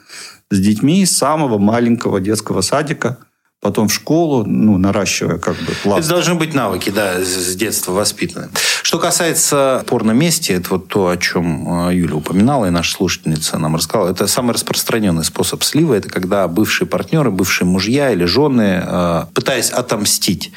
с 0.50 0.58
детьми 0.60 1.06
с 1.06 1.16
самого 1.16 1.56
маленького 1.56 2.20
детского 2.20 2.60
садика– 2.60 3.16
потом 3.62 3.86
в 3.86 3.94
школу, 3.94 4.44
ну, 4.44 4.76
наращивая 4.76 5.38
как 5.38 5.54
бы 5.54 5.72
пласт. 5.84 6.00
Это 6.00 6.08
должны 6.08 6.34
быть 6.34 6.52
навыки, 6.52 6.90
да, 6.90 7.20
с 7.20 7.54
детства 7.54 7.92
воспитаны. 7.92 8.48
Что 8.82 8.98
касается 8.98 9.84
порно-мести, 9.86 10.50
это 10.50 10.70
вот 10.70 10.88
то, 10.88 11.08
о 11.08 11.16
чем 11.16 11.88
э, 11.88 11.94
Юля 11.94 12.16
упоминала, 12.16 12.66
и 12.66 12.70
наша 12.70 12.92
слушательница 12.92 13.58
нам 13.58 13.76
рассказала, 13.76 14.10
это 14.10 14.26
самый 14.26 14.52
распространенный 14.54 15.24
способ 15.24 15.62
слива, 15.62 15.94
это 15.94 16.08
когда 16.08 16.48
бывшие 16.48 16.88
партнеры, 16.88 17.30
бывшие 17.30 17.68
мужья 17.68 18.10
или 18.10 18.24
жены, 18.24 18.82
э, 18.84 19.24
пытаясь 19.32 19.70
отомстить, 19.70 20.50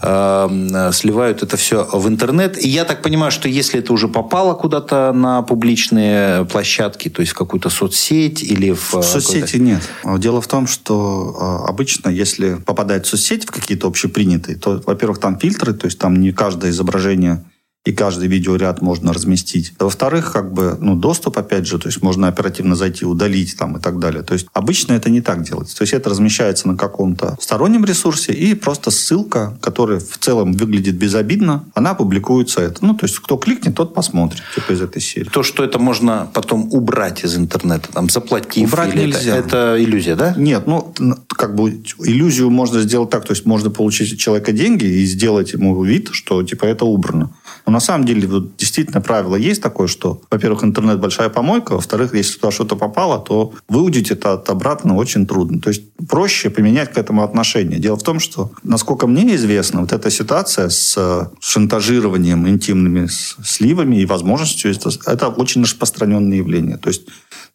э, 0.00 0.90
сливают 0.94 1.42
это 1.42 1.58
все 1.58 1.86
в 1.92 2.08
интернет. 2.08 2.56
И 2.64 2.68
я 2.68 2.86
так 2.86 3.02
понимаю, 3.02 3.32
что 3.32 3.50
если 3.50 3.80
это 3.80 3.92
уже 3.92 4.08
попало 4.08 4.54
куда-то 4.54 5.12
на 5.12 5.42
публичные 5.42 6.46
площадки, 6.46 7.10
то 7.10 7.20
есть 7.20 7.32
в 7.32 7.34
какую-то 7.34 7.68
соцсеть 7.68 8.42
или 8.42 8.72
в... 8.72 8.94
В 8.94 9.02
соцсети 9.02 9.58
нет. 9.58 9.82
Дело 10.16 10.40
в 10.40 10.46
том, 10.46 10.66
что 10.66 11.64
обычно, 11.68 12.08
если 12.08 12.45
попадает 12.54 13.06
в 13.06 13.08
соцсеть, 13.08 13.44
в 13.44 13.50
какие-то 13.50 13.86
общепринятые, 13.86 14.56
то, 14.56 14.82
во-первых, 14.86 15.18
там 15.18 15.38
фильтры, 15.38 15.72
то 15.74 15.86
есть 15.86 15.98
там 15.98 16.20
не 16.20 16.32
каждое 16.32 16.70
изображение 16.70 17.44
и 17.86 17.92
каждый 17.92 18.26
видеоряд 18.26 18.82
можно 18.82 19.12
разместить. 19.12 19.72
Во-вторых, 19.78 20.32
как 20.32 20.52
бы, 20.52 20.76
ну, 20.80 20.96
доступ, 20.96 21.38
опять 21.38 21.66
же, 21.66 21.78
то 21.78 21.86
есть 21.86 22.02
можно 22.02 22.26
оперативно 22.26 22.74
зайти, 22.74 23.06
удалить 23.06 23.56
там 23.56 23.76
и 23.76 23.80
так 23.80 24.00
далее. 24.00 24.24
То 24.24 24.34
есть 24.34 24.48
обычно 24.52 24.94
это 24.94 25.08
не 25.08 25.20
так 25.20 25.44
делается. 25.44 25.76
То 25.78 25.82
есть 25.82 25.94
это 25.94 26.10
размещается 26.10 26.66
на 26.66 26.76
каком-то 26.76 27.36
стороннем 27.40 27.84
ресурсе 27.84 28.32
и 28.32 28.54
просто 28.54 28.90
ссылка, 28.90 29.56
которая 29.60 30.00
в 30.00 30.18
целом 30.18 30.52
выглядит 30.52 30.96
безобидно, 30.96 31.64
она 31.74 31.94
публикуется 31.94 32.60
это. 32.60 32.84
Ну, 32.84 32.94
то 32.94 33.06
есть 33.06 33.20
кто 33.20 33.36
кликнет, 33.36 33.76
тот 33.76 33.94
посмотрит, 33.94 34.42
типа 34.56 34.72
из 34.72 34.80
этой 34.80 35.00
серии. 35.00 35.28
То, 35.28 35.44
что 35.44 35.62
это 35.62 35.78
можно 35.78 36.28
потом 36.34 36.68
убрать 36.72 37.22
из 37.22 37.36
интернета, 37.36 37.88
там, 37.92 38.10
заплатив. 38.10 38.68
Убрать 38.68 38.96
или 38.96 39.06
нельзя. 39.06 39.36
Это, 39.36 39.46
это 39.46 39.84
иллюзия, 39.84 40.16
да? 40.16 40.34
Нет, 40.36 40.66
ну, 40.66 40.92
как 41.28 41.54
бы 41.54 41.82
иллюзию 42.00 42.50
можно 42.50 42.80
сделать 42.80 43.10
так, 43.10 43.24
то 43.24 43.32
есть 43.32 43.46
можно 43.46 43.70
получить 43.70 44.12
у 44.12 44.16
человека 44.16 44.50
деньги 44.50 44.86
и 44.86 45.04
сделать 45.04 45.52
ему 45.52 45.80
вид, 45.84 46.08
что, 46.10 46.42
типа, 46.42 46.64
это 46.64 46.84
убрано. 46.84 47.30
Но 47.64 47.75
на 47.76 47.80
самом 47.80 48.06
деле 48.06 48.26
вот, 48.26 48.56
действительно 48.56 49.02
правило 49.02 49.36
есть 49.36 49.60
такое, 49.60 49.86
что, 49.86 50.22
во-первых, 50.30 50.64
интернет 50.64 50.98
большая 50.98 51.28
помойка, 51.28 51.74
во-вторых, 51.74 52.14
если 52.14 52.38
туда 52.38 52.50
что-то 52.50 52.74
попало, 52.74 53.18
то 53.18 53.52
выудить 53.68 54.10
это 54.10 54.32
от 54.32 54.48
обратно 54.48 54.96
очень 54.96 55.26
трудно. 55.26 55.60
То 55.60 55.68
есть 55.68 55.82
проще 56.08 56.48
поменять 56.48 56.94
к 56.94 56.96
этому 56.96 57.22
отношение. 57.22 57.78
Дело 57.78 57.98
в 57.98 58.02
том, 58.02 58.18
что, 58.18 58.50
насколько 58.62 59.06
мне 59.06 59.34
известно, 59.34 59.82
вот 59.82 59.92
эта 59.92 60.10
ситуация 60.10 60.70
с 60.70 61.30
шантажированием 61.38 62.48
интимными 62.48 63.08
сливами 63.44 63.96
и 63.96 64.06
возможностью, 64.06 64.70
это, 64.70 64.90
это 65.04 65.28
очень 65.28 65.62
распространенное 65.62 66.38
явление. 66.38 66.78
То 66.78 66.88
есть 66.88 67.02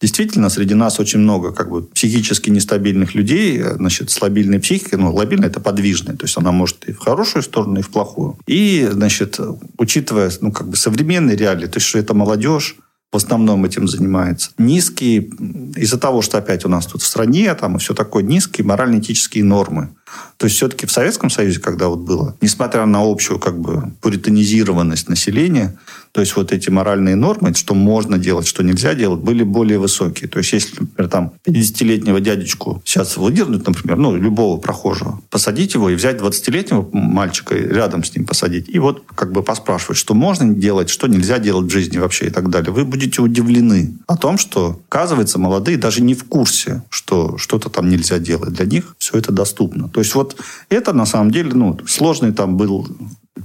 Действительно, 0.01 0.49
среди 0.49 0.73
нас 0.73 0.99
очень 0.99 1.19
много 1.19 1.51
как 1.51 1.69
бы, 1.69 1.83
психически 1.83 2.49
нестабильных 2.49 3.13
людей, 3.13 3.61
значит, 3.61 4.09
с 4.09 4.19
лобильной 4.19 4.59
психикой. 4.59 4.97
Ну, 4.97 5.13
лобильная– 5.13 5.47
это 5.49 5.59
подвижная, 5.59 6.15
то 6.15 6.25
есть 6.25 6.35
она 6.37 6.51
может 6.51 6.89
и 6.89 6.91
в 6.91 6.97
хорошую 6.97 7.43
сторону, 7.43 7.79
и 7.79 7.83
в 7.83 7.89
плохую. 7.89 8.35
И, 8.47 8.89
значит, 8.91 9.39
учитывая 9.77 10.10
ну, 10.41 10.51
как 10.51 10.67
бы 10.67 10.75
современные 10.75 11.35
реалии, 11.35 11.67
то 11.67 11.77
есть 11.77 11.87
что 11.87 11.99
это 11.99 12.13
молодежь, 12.13 12.75
в 13.11 13.17
основном 13.17 13.65
этим 13.65 13.87
занимается. 13.87 14.51
Низкие, 14.57 15.29
из-за 15.75 15.97
того, 15.97 16.21
что 16.21 16.37
опять 16.37 16.65
у 16.65 16.69
нас 16.69 16.85
тут 16.85 17.01
в 17.01 17.05
стране, 17.05 17.53
там 17.55 17.75
и 17.75 17.79
все 17.79 17.93
такое, 17.93 18.23
низкие 18.23 18.65
морально-этические 18.65 19.43
нормы. 19.43 19.89
То 20.37 20.45
есть 20.45 20.57
все-таки 20.57 20.85
в 20.85 20.91
Советском 20.91 21.29
Союзе, 21.29 21.59
когда 21.59 21.87
вот 21.87 21.99
было, 21.99 22.35
несмотря 22.41 22.85
на 22.85 23.01
общую 23.01 23.39
как 23.39 23.59
бы 23.59 23.91
пуританизированность 24.01 25.09
населения, 25.09 25.77
то 26.11 26.19
есть 26.19 26.35
вот 26.35 26.51
эти 26.51 26.69
моральные 26.69 27.15
нормы, 27.15 27.53
что 27.53 27.73
можно 27.73 28.17
делать, 28.17 28.45
что 28.45 28.63
нельзя 28.63 28.93
делать, 28.95 29.21
были 29.21 29.43
более 29.43 29.79
высокие. 29.79 30.27
То 30.27 30.39
есть 30.39 30.51
если, 30.51 30.81
например, 30.81 31.09
там 31.09 31.31
50-летнего 31.45 32.19
дядечку 32.19 32.81
сейчас 32.85 33.15
выдернуть, 33.15 33.65
например, 33.65 33.97
ну, 33.97 34.15
любого 34.15 34.59
прохожего, 34.59 35.21
посадить 35.29 35.73
его 35.73 35.89
и 35.89 35.95
взять 35.95 36.19
20-летнего 36.19 36.89
мальчика 36.91 37.55
рядом 37.55 38.03
с 38.03 38.13
ним 38.13 38.25
посадить, 38.25 38.67
и 38.67 38.79
вот 38.79 39.03
как 39.15 39.31
бы 39.31 39.41
поспрашивать, 39.41 39.97
что 39.97 40.13
можно 40.13 40.53
делать, 40.53 40.89
что 40.89 41.07
нельзя 41.07 41.39
делать 41.39 41.67
в 41.67 41.71
жизни 41.71 41.97
вообще 41.97 42.27
и 42.27 42.29
так 42.29 42.49
далее. 42.49 42.73
Вы 42.73 42.83
будете 42.83 43.21
удивлены 43.21 43.93
о 44.07 44.17
том, 44.17 44.37
что, 44.37 44.81
оказывается, 44.89 45.39
молодые 45.39 45.77
даже 45.77 46.01
не 46.01 46.13
в 46.13 46.25
курсе, 46.25 46.83
что 46.89 47.37
что-то 47.37 47.69
там 47.69 47.89
нельзя 47.89 48.19
делать. 48.19 48.53
Для 48.53 48.65
них 48.65 48.95
все 48.97 49.17
это 49.17 49.31
доступно. 49.31 49.87
То 49.87 50.00
есть 50.01 50.15
вот 50.15 50.35
это 50.69 50.93
на 50.93 51.05
самом 51.05 51.31
деле 51.31 51.53
ну, 51.53 51.79
сложный 51.87 52.31
там 52.33 52.57
был 52.57 52.87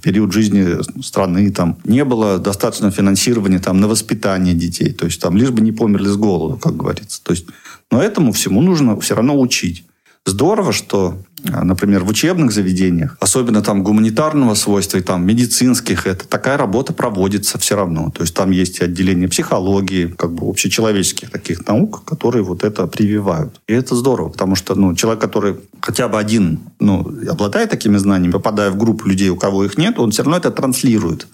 период 0.02 0.32
жизни 0.32 0.78
страны, 1.02 1.50
там 1.50 1.78
не 1.84 2.04
было 2.04 2.38
достаточно 2.38 2.90
финансирования 2.90 3.58
там, 3.58 3.80
на 3.80 3.88
воспитание 3.88 4.54
детей. 4.54 4.92
То 4.92 5.06
есть 5.06 5.20
там 5.20 5.36
лишь 5.36 5.50
бы 5.50 5.60
не 5.60 5.72
померли 5.72 6.08
с 6.08 6.16
голоду, 6.16 6.56
как 6.56 6.76
говорится. 6.76 7.22
То 7.22 7.32
есть, 7.32 7.46
но 7.90 8.02
этому 8.02 8.32
всему 8.32 8.60
нужно 8.62 8.98
все 9.00 9.14
равно 9.14 9.38
учить. 9.38 9.84
Здорово, 10.24 10.72
что 10.72 11.18
например, 11.50 12.04
в 12.04 12.08
учебных 12.08 12.52
заведениях, 12.52 13.16
особенно 13.20 13.62
там 13.62 13.82
гуманитарного 13.82 14.54
свойства 14.54 14.98
и 14.98 15.02
там 15.02 15.26
медицинских, 15.26 16.06
это 16.06 16.26
такая 16.26 16.56
работа 16.56 16.92
проводится 16.92 17.58
все 17.58 17.76
равно. 17.76 18.10
То 18.10 18.22
есть 18.22 18.34
там 18.34 18.50
есть 18.50 18.80
отделение 18.80 19.28
психологии, 19.28 20.06
как 20.06 20.32
бы 20.32 20.48
общечеловеческих 20.48 21.30
таких 21.30 21.66
наук, 21.66 22.04
которые 22.04 22.42
вот 22.42 22.64
это 22.64 22.86
прививают. 22.86 23.60
И 23.66 23.72
это 23.72 23.94
здорово, 23.94 24.28
потому 24.30 24.56
что 24.56 24.74
ну, 24.74 24.94
человек, 24.94 25.20
который 25.20 25.56
хотя 25.80 26.08
бы 26.08 26.18
один 26.18 26.60
ну, 26.80 27.06
обладает 27.28 27.70
такими 27.70 27.96
знаниями, 27.96 28.32
попадая 28.32 28.70
в 28.70 28.76
группу 28.76 29.08
людей, 29.08 29.28
у 29.30 29.36
кого 29.36 29.64
их 29.64 29.78
нет, 29.78 29.98
он 29.98 30.10
все 30.10 30.22
равно 30.22 30.38
это 30.38 30.50
транслирует. 30.50 31.26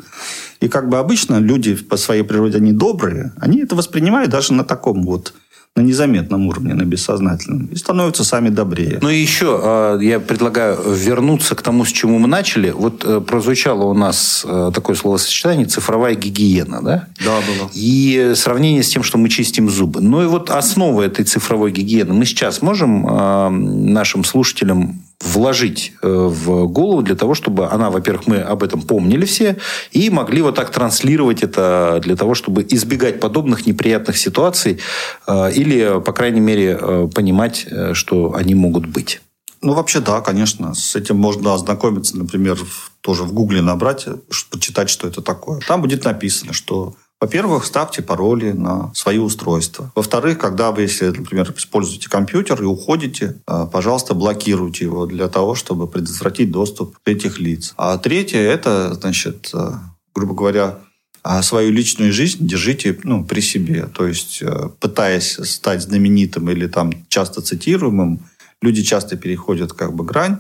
И 0.61 0.68
как 0.68 0.88
бы 0.88 0.98
обычно 0.98 1.38
люди 1.38 1.75
по 1.75 1.96
своей 1.96 2.22
природе, 2.22 2.59
они 2.59 2.72
добрые, 2.72 3.33
они 3.37 3.62
это 3.62 3.75
воспринимают 3.75 4.31
даже 4.31 4.53
на 4.53 4.64
таком 4.64 5.03
вот 5.03 5.35
на 5.75 5.81
незаметном 5.81 6.47
уровне, 6.49 6.75
на 6.75 6.83
бессознательном, 6.83 7.67
и 7.67 7.77
становятся 7.77 8.25
сами 8.25 8.51
добрее. 8.51 8.99
Ну 9.01 9.09
и 9.09 9.17
еще 9.17 9.59
а, 9.63 9.99
я 9.99 10.21
предлагаю 10.21 10.79
вернуться 10.93 11.55
к 11.55 11.63
тому, 11.63 11.87
с 11.87 11.89
чему 11.89 12.19
мы 12.19 12.29
начали. 12.29 12.71
Вот 12.71 13.05
э, 13.05 13.21
прозвучало 13.23 13.85
у 13.85 13.95
нас 13.95 14.45
э, 14.47 14.71
такое 14.75 14.97
словосочетание 14.97 15.65
«цифровая 15.65 16.15
гигиена», 16.15 16.83
да? 16.83 17.09
Да, 17.25 17.39
было. 17.41 17.71
И 17.73 18.33
сравнение 18.37 18.83
с 18.83 18.89
тем, 18.91 19.03
что 19.03 19.17
мы 19.17 19.31
чистим 19.31 19.71
зубы. 19.71 20.03
Ну 20.03 20.23
и 20.23 20.27
вот 20.27 20.51
основа 20.51 21.03
этой 21.03 21.25
цифровой 21.25 21.73
гигиены 21.73 22.13
мы 22.13 22.27
сейчас 22.27 22.61
можем 22.61 23.07
а, 23.09 23.49
нашим 23.49 24.25
слушателям 24.25 25.03
вложить 25.23 25.93
э, 26.03 26.09
в 26.09 26.67
голову 26.67 27.03
для 27.03 27.15
того, 27.15 27.35
чтобы 27.35 27.69
она, 27.69 27.91
во-первых, 27.91 28.27
мы 28.27 28.39
об 28.39 28.63
этом 28.63 28.83
помнили 28.83 29.25
все 29.25 29.57
и 29.93 30.11
могли 30.11 30.43
вот 30.43 30.57
так 30.57 30.71
транслировать 30.71 31.43
это 31.43 32.01
для 32.03 32.17
того, 32.17 32.35
чтобы 32.35 32.67
избегать 32.69 33.21
подобных 33.21 33.67
неприятных 33.67 34.19
ситуаций 34.19 34.81
э, 35.27 35.53
или, 35.53 36.01
по 36.01 36.13
крайней 36.13 36.41
мере, 36.41 36.79
э, 36.81 37.09
понимать, 37.15 37.67
что 37.93 38.35
они 38.35 38.55
могут 38.55 38.87
быть. 38.87 39.21
Ну, 39.61 39.75
вообще, 39.75 40.01
да, 40.01 40.21
конечно. 40.21 40.75
С 40.75 40.97
этим 40.97 41.17
можно 41.17 41.55
ознакомиться, 41.55 42.19
например, 42.19 42.59
тоже 43.01 43.23
в 43.23 43.33
Гугле 43.33 43.63
набрать, 43.63 44.07
почитать, 44.51 44.91
что 44.91 45.07
это 45.07 45.23
такое. 45.23 45.61
Там 45.61 45.83
будет 45.83 46.05
написано, 46.05 46.53
что 46.53 46.95
во-первых, 47.23 47.65
ставьте 47.65 48.03
пароли 48.03 48.51
на 48.51 48.93
свои 48.95 49.19
устройства. 49.19 49.93
Во-вторых, 49.95 50.39
когда 50.39 50.73
вы, 50.73 50.83
если, 50.83 51.07
например, 51.07 51.55
используете 51.57 52.11
компьютер 52.11 52.61
и 52.61 52.65
уходите, 52.65 53.37
а, 53.47 53.67
пожалуйста, 53.67 54.15
блокируйте 54.15 54.87
его 54.87 55.07
для 55.07 55.29
того, 55.29 55.55
чтобы 55.55 55.87
предотвратить 55.87 56.51
доступ 56.51 56.99
этих 57.05 57.39
лиц. 57.39 57.75
А 57.77 57.97
третье, 57.97 58.41
это, 58.41 58.95
значит, 58.95 59.51
а, 59.55 59.79
грубо 60.17 60.35
говоря, 60.35 60.81
а 61.23 61.43
свою 61.43 61.71
личную 61.71 62.13
жизнь 62.13 62.45
держите 62.45 62.99
ну, 63.05 63.25
при 63.25 63.41
себе. 63.41 63.87
То 63.87 64.09
есть, 64.09 64.43
пытаясь 64.81 65.39
стать 65.45 65.83
знаменитым 65.83 66.51
или 66.51 66.67
там 66.67 66.91
часто 67.07 67.41
цитируемым, 67.41 68.19
люди 68.61 68.83
часто 68.83 69.17
переходят 69.17 69.73
как 69.75 69.95
бы 69.95 70.03
грань, 70.03 70.39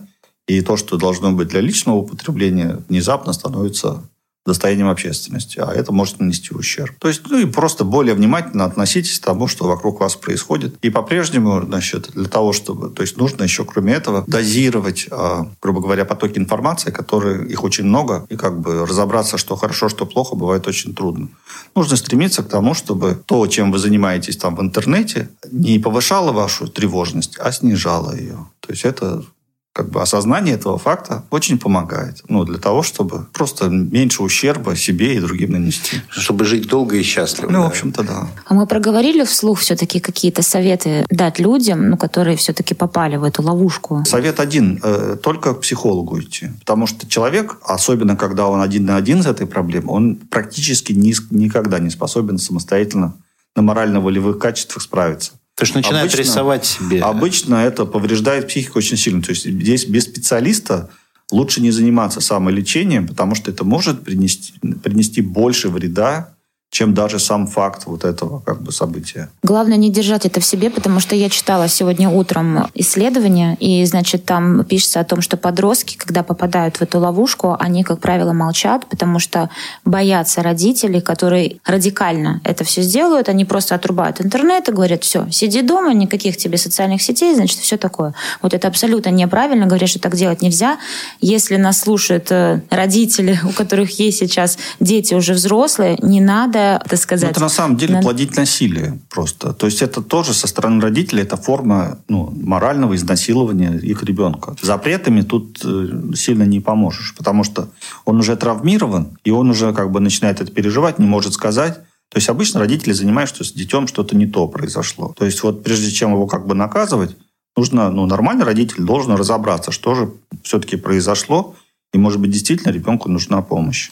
и 0.48 0.60
то, 0.62 0.76
что 0.76 0.96
должно 0.96 1.30
быть 1.30 1.46
для 1.46 1.60
личного 1.60 1.98
употребления, 1.98 2.80
внезапно 2.88 3.32
становится 3.32 4.02
достоянием 4.44 4.88
общественности, 4.88 5.58
а 5.58 5.72
это 5.72 5.92
может 5.92 6.18
нанести 6.18 6.54
ущерб. 6.54 6.96
То 6.98 7.08
есть, 7.08 7.22
ну 7.28 7.38
и 7.38 7.46
просто 7.46 7.84
более 7.84 8.14
внимательно 8.14 8.64
относитесь 8.64 9.20
к 9.20 9.24
тому, 9.24 9.46
что 9.46 9.66
вокруг 9.66 10.00
вас 10.00 10.16
происходит. 10.16 10.76
И 10.82 10.90
по-прежнему, 10.90 11.62
значит, 11.62 12.10
для 12.14 12.28
того, 12.28 12.52
чтобы, 12.52 12.90
то 12.90 13.02
есть 13.02 13.16
нужно 13.16 13.44
еще, 13.44 13.64
кроме 13.64 13.92
этого, 13.94 14.24
дозировать, 14.26 15.06
а, 15.10 15.46
грубо 15.60 15.80
говоря, 15.80 16.04
потоки 16.04 16.38
информации, 16.38 16.90
которые, 16.90 17.48
их 17.48 17.62
очень 17.62 17.84
много, 17.84 18.26
и 18.30 18.36
как 18.36 18.60
бы 18.60 18.84
разобраться, 18.84 19.38
что 19.38 19.54
хорошо, 19.54 19.88
что 19.88 20.06
плохо, 20.06 20.34
бывает 20.34 20.66
очень 20.66 20.94
трудно. 20.94 21.28
Нужно 21.76 21.96
стремиться 21.96 22.42
к 22.42 22.48
тому, 22.48 22.74
чтобы 22.74 23.22
то, 23.26 23.46
чем 23.46 23.70
вы 23.70 23.78
занимаетесь 23.78 24.36
там 24.36 24.56
в 24.56 24.60
интернете, 24.60 25.28
не 25.50 25.78
повышало 25.78 26.32
вашу 26.32 26.66
тревожность, 26.66 27.36
а 27.38 27.52
снижало 27.52 28.16
ее. 28.16 28.46
То 28.60 28.72
есть 28.72 28.84
это 28.84 29.24
как 29.72 29.88
бы 29.88 30.02
осознание 30.02 30.54
этого 30.54 30.78
факта 30.78 31.24
очень 31.30 31.58
помогает. 31.58 32.22
Ну, 32.28 32.44
для 32.44 32.58
того, 32.58 32.82
чтобы 32.82 33.26
просто 33.32 33.68
меньше 33.68 34.22
ущерба 34.22 34.76
себе 34.76 35.14
и 35.14 35.20
другим 35.20 35.52
нанести. 35.52 36.02
Чтобы 36.10 36.44
жить 36.44 36.68
долго 36.68 36.96
и 36.96 37.02
счастливо. 37.02 37.50
Ну, 37.50 37.58
да. 37.58 37.64
в 37.64 37.68
общем-то, 37.68 38.02
да. 38.02 38.28
А 38.46 38.54
мы 38.54 38.66
проговорили 38.66 39.24
вслух 39.24 39.60
все-таки 39.60 39.98
какие-то 39.98 40.42
советы 40.42 41.06
дать 41.10 41.38
людям, 41.38 41.88
ну, 41.88 41.96
которые 41.96 42.36
все-таки 42.36 42.74
попали 42.74 43.16
в 43.16 43.24
эту 43.24 43.42
ловушку? 43.42 44.04
Совет 44.06 44.40
один. 44.40 44.78
Э, 44.82 45.16
только 45.22 45.54
к 45.54 45.60
психологу 45.62 46.20
идти. 46.20 46.50
Потому 46.60 46.86
что 46.86 47.08
человек, 47.08 47.56
особенно 47.62 48.14
когда 48.16 48.48
он 48.48 48.60
один 48.60 48.84
на 48.84 48.96
один 48.96 49.22
с 49.22 49.26
этой 49.26 49.46
проблемой, 49.46 49.88
он 49.94 50.16
практически 50.16 50.92
ни, 50.92 51.14
никогда 51.30 51.78
не 51.78 51.88
способен 51.88 52.36
самостоятельно 52.36 53.14
на 53.56 53.62
морально-волевых 53.62 54.38
качествах 54.38 54.82
справиться. 54.82 55.32
Потому 55.62 55.82
что 55.82 55.90
начинает 55.90 56.14
обычно, 56.14 56.30
рисовать 56.30 56.66
себе. 56.66 57.00
Обычно 57.02 57.54
это 57.56 57.84
повреждает 57.84 58.48
психику 58.48 58.78
очень 58.78 58.96
сильно. 58.96 59.22
То 59.22 59.30
есть 59.30 59.44
здесь 59.44 59.84
без 59.86 60.04
специалиста 60.04 60.90
лучше 61.30 61.60
не 61.60 61.70
заниматься 61.70 62.20
самолечением, 62.20 63.06
потому 63.08 63.34
что 63.34 63.50
это 63.50 63.64
может 63.64 64.04
принести, 64.04 64.54
принести 64.82 65.22
больше 65.22 65.68
вреда, 65.68 66.31
чем 66.72 66.94
даже 66.94 67.18
сам 67.18 67.46
факт 67.46 67.82
вот 67.84 68.02
этого 68.02 68.40
как 68.40 68.62
бы 68.62 68.72
события. 68.72 69.28
Главное 69.42 69.76
не 69.76 69.90
держать 69.90 70.24
это 70.24 70.40
в 70.40 70.44
себе, 70.44 70.70
потому 70.70 71.00
что 71.00 71.14
я 71.14 71.28
читала 71.28 71.68
сегодня 71.68 72.08
утром 72.08 72.70
исследование, 72.74 73.56
и, 73.60 73.84
значит, 73.84 74.24
там 74.24 74.64
пишется 74.64 74.98
о 74.98 75.04
том, 75.04 75.20
что 75.20 75.36
подростки, 75.36 75.98
когда 75.98 76.22
попадают 76.22 76.78
в 76.78 76.82
эту 76.82 76.98
ловушку, 76.98 77.58
они, 77.60 77.84
как 77.84 78.00
правило, 78.00 78.32
молчат, 78.32 78.86
потому 78.86 79.18
что 79.18 79.50
боятся 79.84 80.42
родителей, 80.42 81.02
которые 81.02 81.58
радикально 81.66 82.40
это 82.42 82.64
все 82.64 82.80
сделают, 82.80 83.28
они 83.28 83.44
просто 83.44 83.74
отрубают 83.74 84.22
интернет 84.22 84.66
и 84.70 84.72
говорят, 84.72 85.04
все, 85.04 85.30
сиди 85.30 85.60
дома, 85.60 85.92
никаких 85.92 86.38
тебе 86.38 86.56
социальных 86.56 87.02
сетей, 87.02 87.34
значит, 87.34 87.58
все 87.58 87.76
такое. 87.76 88.14
Вот 88.40 88.54
это 88.54 88.68
абсолютно 88.68 89.10
неправильно, 89.10 89.66
говорят, 89.66 89.90
что 89.90 89.98
так 89.98 90.16
делать 90.16 90.40
нельзя. 90.40 90.78
Если 91.20 91.56
нас 91.56 91.80
слушают 91.80 92.28
э, 92.30 92.62
родители, 92.70 93.38
у 93.44 93.50
которых 93.50 94.00
есть 94.00 94.20
сейчас 94.20 94.56
дети 94.80 95.12
уже 95.12 95.34
взрослые, 95.34 95.98
не 96.00 96.22
надо 96.22 96.61
так 96.88 96.98
сказать... 96.98 97.30
это 97.30 97.40
на 97.40 97.48
самом 97.48 97.76
деле 97.76 97.94
надо... 97.94 98.04
плодить 98.04 98.36
насилие 98.36 99.00
просто. 99.08 99.52
То 99.52 99.66
есть 99.66 99.82
это 99.82 100.02
тоже 100.02 100.34
со 100.34 100.46
стороны 100.46 100.80
родителей, 100.80 101.22
это 101.22 101.36
форма 101.36 101.98
ну, 102.08 102.32
морального 102.34 102.94
изнасилования 102.94 103.78
их 103.78 104.02
ребенка. 104.02 104.56
Запретами 104.62 105.22
тут 105.22 105.60
э, 105.64 106.14
сильно 106.14 106.44
не 106.44 106.60
поможешь, 106.60 107.14
потому 107.16 107.44
что 107.44 107.68
он 108.04 108.18
уже 108.18 108.36
травмирован, 108.36 109.18
и 109.24 109.30
он 109.30 109.50
уже 109.50 109.72
как 109.72 109.90
бы 109.90 110.00
начинает 110.00 110.40
это 110.40 110.50
переживать, 110.50 110.98
не 110.98 111.06
может 111.06 111.32
сказать. 111.32 111.76
То 112.10 112.18
есть 112.18 112.28
обычно 112.28 112.60
родители 112.60 112.92
занимаются, 112.92 113.36
что 113.36 113.44
с 113.44 113.52
детем 113.52 113.86
что-то 113.86 114.16
не 114.16 114.26
то 114.26 114.46
произошло. 114.46 115.14
То 115.16 115.24
есть 115.24 115.42
вот 115.42 115.62
прежде 115.62 115.90
чем 115.90 116.12
его 116.12 116.26
как 116.26 116.46
бы 116.46 116.54
наказывать, 116.54 117.16
нужно, 117.56 117.90
ну, 117.90 118.06
нормальный 118.06 118.44
родитель 118.44 118.82
должен 118.82 119.12
разобраться, 119.12 119.72
что 119.72 119.94
же 119.94 120.12
все-таки 120.42 120.76
произошло, 120.76 121.54
и, 121.92 121.98
может 121.98 122.20
быть, 122.20 122.30
действительно 122.30 122.72
ребенку 122.72 123.08
нужна 123.08 123.42
помощь. 123.42 123.90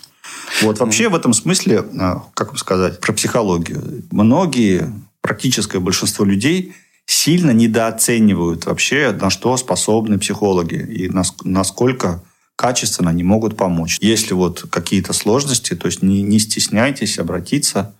Вот 0.63 0.79
вообще 0.79 1.09
в 1.09 1.15
этом 1.15 1.33
смысле, 1.33 1.85
а, 1.99 2.25
как 2.35 2.49
вам 2.49 2.57
сказать, 2.57 3.01
про 3.01 3.13
психологию. 3.13 4.05
Многие, 4.11 4.93
практическое 5.21 5.81
большинство 5.81 6.25
людей 6.25 6.75
сильно 7.07 7.51
недооценивают 7.51 8.67
вообще, 8.67 9.17
на 9.19 9.31
что 9.31 9.57
способны 9.57 10.19
психологи 10.19 10.77
и 10.77 11.11
насколько 11.45 12.23
качественно 12.57 13.11
они 13.11 13.25
могут 13.25 13.57
помочь. 13.57 13.97
Если 14.01 14.35
вот 14.35 14.67
какие-то 14.71 15.13
сложности, 15.13 15.75
то 15.75 15.87
есть 15.87 16.03
не, 16.03 16.23
не 16.23 16.39
стесняйтесь 16.39 17.19
обратиться, 17.19 17.95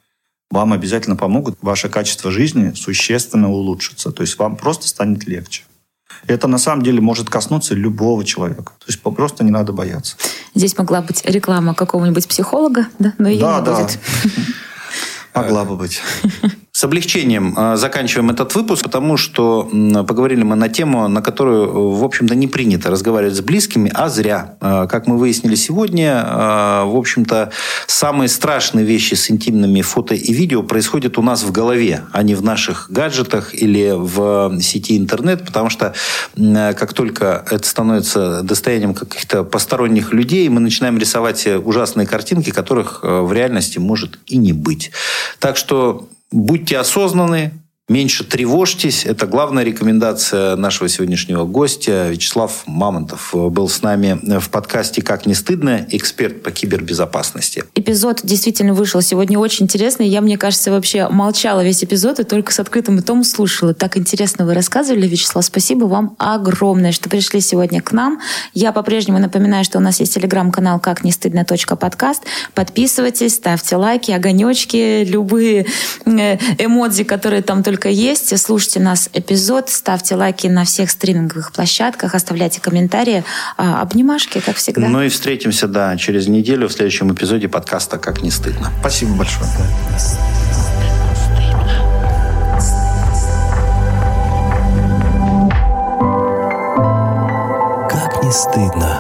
вам 0.51 0.73
обязательно 0.73 1.17
помогут, 1.17 1.57
ваше 1.63 1.89
качество 1.89 2.31
жизни 2.31 2.73
существенно 2.75 3.51
улучшится, 3.51 4.13
то 4.13 4.23
есть 4.23 4.39
вам 4.39 4.57
просто 4.57 4.87
станет 4.89 5.27
легче. 5.27 5.63
Это 6.27 6.49
на 6.49 6.59
самом 6.59 6.83
деле 6.83 7.01
может 7.01 7.31
коснуться 7.31 7.75
любого 7.75 8.25
человека. 8.25 8.73
То 8.79 8.87
есть 8.89 9.01
просто 9.01 9.45
не 9.45 9.51
надо 9.51 9.73
бояться. 9.73 10.17
Здесь 10.55 10.77
могла 10.77 11.03
быть 11.03 11.25
реклама 11.25 11.75
какого-нибудь 11.75 12.29
психолога, 12.29 12.87
да? 12.99 13.15
но 13.19 13.29
ее 13.29 13.41
да, 13.41 13.59
не 13.59 13.65
да. 13.65 13.77
будет. 13.77 13.99
Могла 15.35 15.65
бы 15.65 15.77
быть. 15.77 16.01
С 16.81 16.85
облегчением 16.85 17.55
э, 17.59 17.77
заканчиваем 17.77 18.31
этот 18.31 18.55
выпуск, 18.55 18.85
потому 18.85 19.19
что 19.19 19.69
поговорили 20.09 20.45
мы 20.45 20.57
на 20.57 20.71
тему, 20.71 21.09
на 21.09 21.21
которую, 21.21 21.65
э, 21.69 21.99
в 21.99 22.03
общем-то, 22.03 22.35
не 22.35 22.47
принято 22.47 22.91
разговаривать 22.91 23.37
с 23.37 23.43
близкими, 23.43 23.93
а 23.95 24.09
зря. 24.09 24.57
Э, 24.63 24.87
как 24.89 25.07
мы 25.07 25.19
выяснили 25.19 25.57
сегодня, 25.57 26.25
в 26.25 26.97
общем-то, 26.97 27.51
самые 27.87 28.29
страшные 28.31 28.87
вещи 28.87 29.13
с 29.13 29.31
интимными 29.31 29.83
фото 29.83 30.15
и 30.15 30.33
видео 30.33 30.63
происходят 30.63 31.19
у 31.19 31.23
нас 31.23 31.43
в 31.43 31.53
голове, 31.53 32.05
а 32.13 32.23
не 32.23 32.35
в 32.35 32.43
наших 32.43 32.91
гаджетах 32.91 33.55
или 33.55 33.93
в 33.95 34.59
сети 34.63 34.97
интернет, 34.97 35.45
потому 35.45 35.69
что 35.69 35.93
как 36.35 36.95
только 36.95 37.45
это 37.51 37.69
становится 37.69 38.43
достоянием 38.43 38.95
каких-то 38.95 39.45
посторонних 39.45 40.15
людей, 40.15 40.49
мы 40.49 40.61
начинаем 40.61 40.97
рисовать 40.97 41.47
ужасные 41.47 42.07
картинки, 42.07 42.49
которых 42.49 43.01
в 43.03 43.31
реальности 43.35 43.77
может 43.79 44.19
и 44.25 44.39
не 44.39 44.55
быть. 44.55 44.93
Так 45.41 45.59
что 45.59 46.09
Будьте 46.31 46.79
осознаны, 46.79 47.53
Меньше 47.91 48.23
тревожьтесь. 48.23 49.05
Это 49.05 49.27
главная 49.27 49.65
рекомендация 49.65 50.55
нашего 50.55 50.89
сегодняшнего 50.89 51.45
гостя. 51.45 52.09
Вячеслав 52.09 52.63
Мамонтов 52.67 53.31
был 53.35 53.69
с 53.69 53.83
нами 53.83 54.39
в 54.39 54.49
подкасте 54.49 55.03
«Как 55.03 55.27
не 55.27 55.35
стыдно», 55.35 55.89
эксперт 55.91 56.41
по 56.41 56.53
кибербезопасности. 56.53 57.65
Эпизод 57.75 58.21
действительно 58.23 58.75
вышел 58.75 59.03
сегодня 59.03 59.41
очень 59.41 59.65
интересный. 59.65 60.07
Я, 60.07 60.21
мне 60.21 60.39
кажется, 60.39 60.71
вообще 60.71 61.09
молчала 61.09 61.65
весь 61.65 61.83
эпизод 61.83 62.21
и 62.21 62.23
только 62.23 62.53
с 62.53 62.61
открытым 62.61 62.97
ртом 63.01 63.25
слушала. 63.25 63.75
Так 63.75 63.97
интересно 63.97 64.47
вы 64.47 64.55
рассказывали, 64.55 65.09
Вячеслав. 65.09 65.45
Спасибо 65.45 65.87
вам 65.87 66.15
огромное, 66.17 66.93
что 66.93 67.09
пришли 67.09 67.41
сегодня 67.41 67.83
к 67.83 67.91
нам. 67.91 68.21
Я 68.55 68.71
по-прежнему 68.71 69.19
напоминаю, 69.19 69.65
что 69.65 69.79
у 69.79 69.81
нас 69.81 69.99
есть 69.99 70.15
телеграм-канал 70.15 70.79
«Как 70.79 71.03
не 71.03 71.11
стыдно. 71.11 71.45
подкаст». 71.45 72.23
Подписывайтесь, 72.55 73.35
ставьте 73.35 73.75
лайки, 73.75 74.13
огонечки, 74.13 75.03
любые 75.03 75.67
э, 76.05 76.37
эмодзи, 76.65 77.03
которые 77.03 77.43
там 77.43 77.65
только 77.65 77.80
только 77.81 77.89
есть. 77.89 78.39
Слушайте 78.39 78.79
нас 78.79 79.09
эпизод, 79.15 79.71
ставьте 79.71 80.15
лайки 80.15 80.47
на 80.49 80.65
всех 80.65 80.91
стриминговых 80.91 81.51
площадках, 81.51 82.15
оставляйте 82.15 82.61
комментарии. 82.61 83.25
А, 83.57 83.81
обнимашки, 83.81 84.41
как 84.41 84.57
всегда. 84.57 84.87
Ну 84.87 85.03
и 85.03 85.09
встретимся, 85.09 85.67
да, 85.67 85.97
через 85.97 86.27
неделю 86.29 86.69
в 86.69 86.73
следующем 86.73 87.11
эпизоде 87.11 87.49
подкаста 87.49 87.97
«Как 87.97 88.21
не 88.21 88.31
стыдно». 88.31 88.71
Спасибо 88.81 89.15
большое. 89.15 89.49
Как 97.89 98.23
не 98.23 98.31
стыдно. 98.31 99.00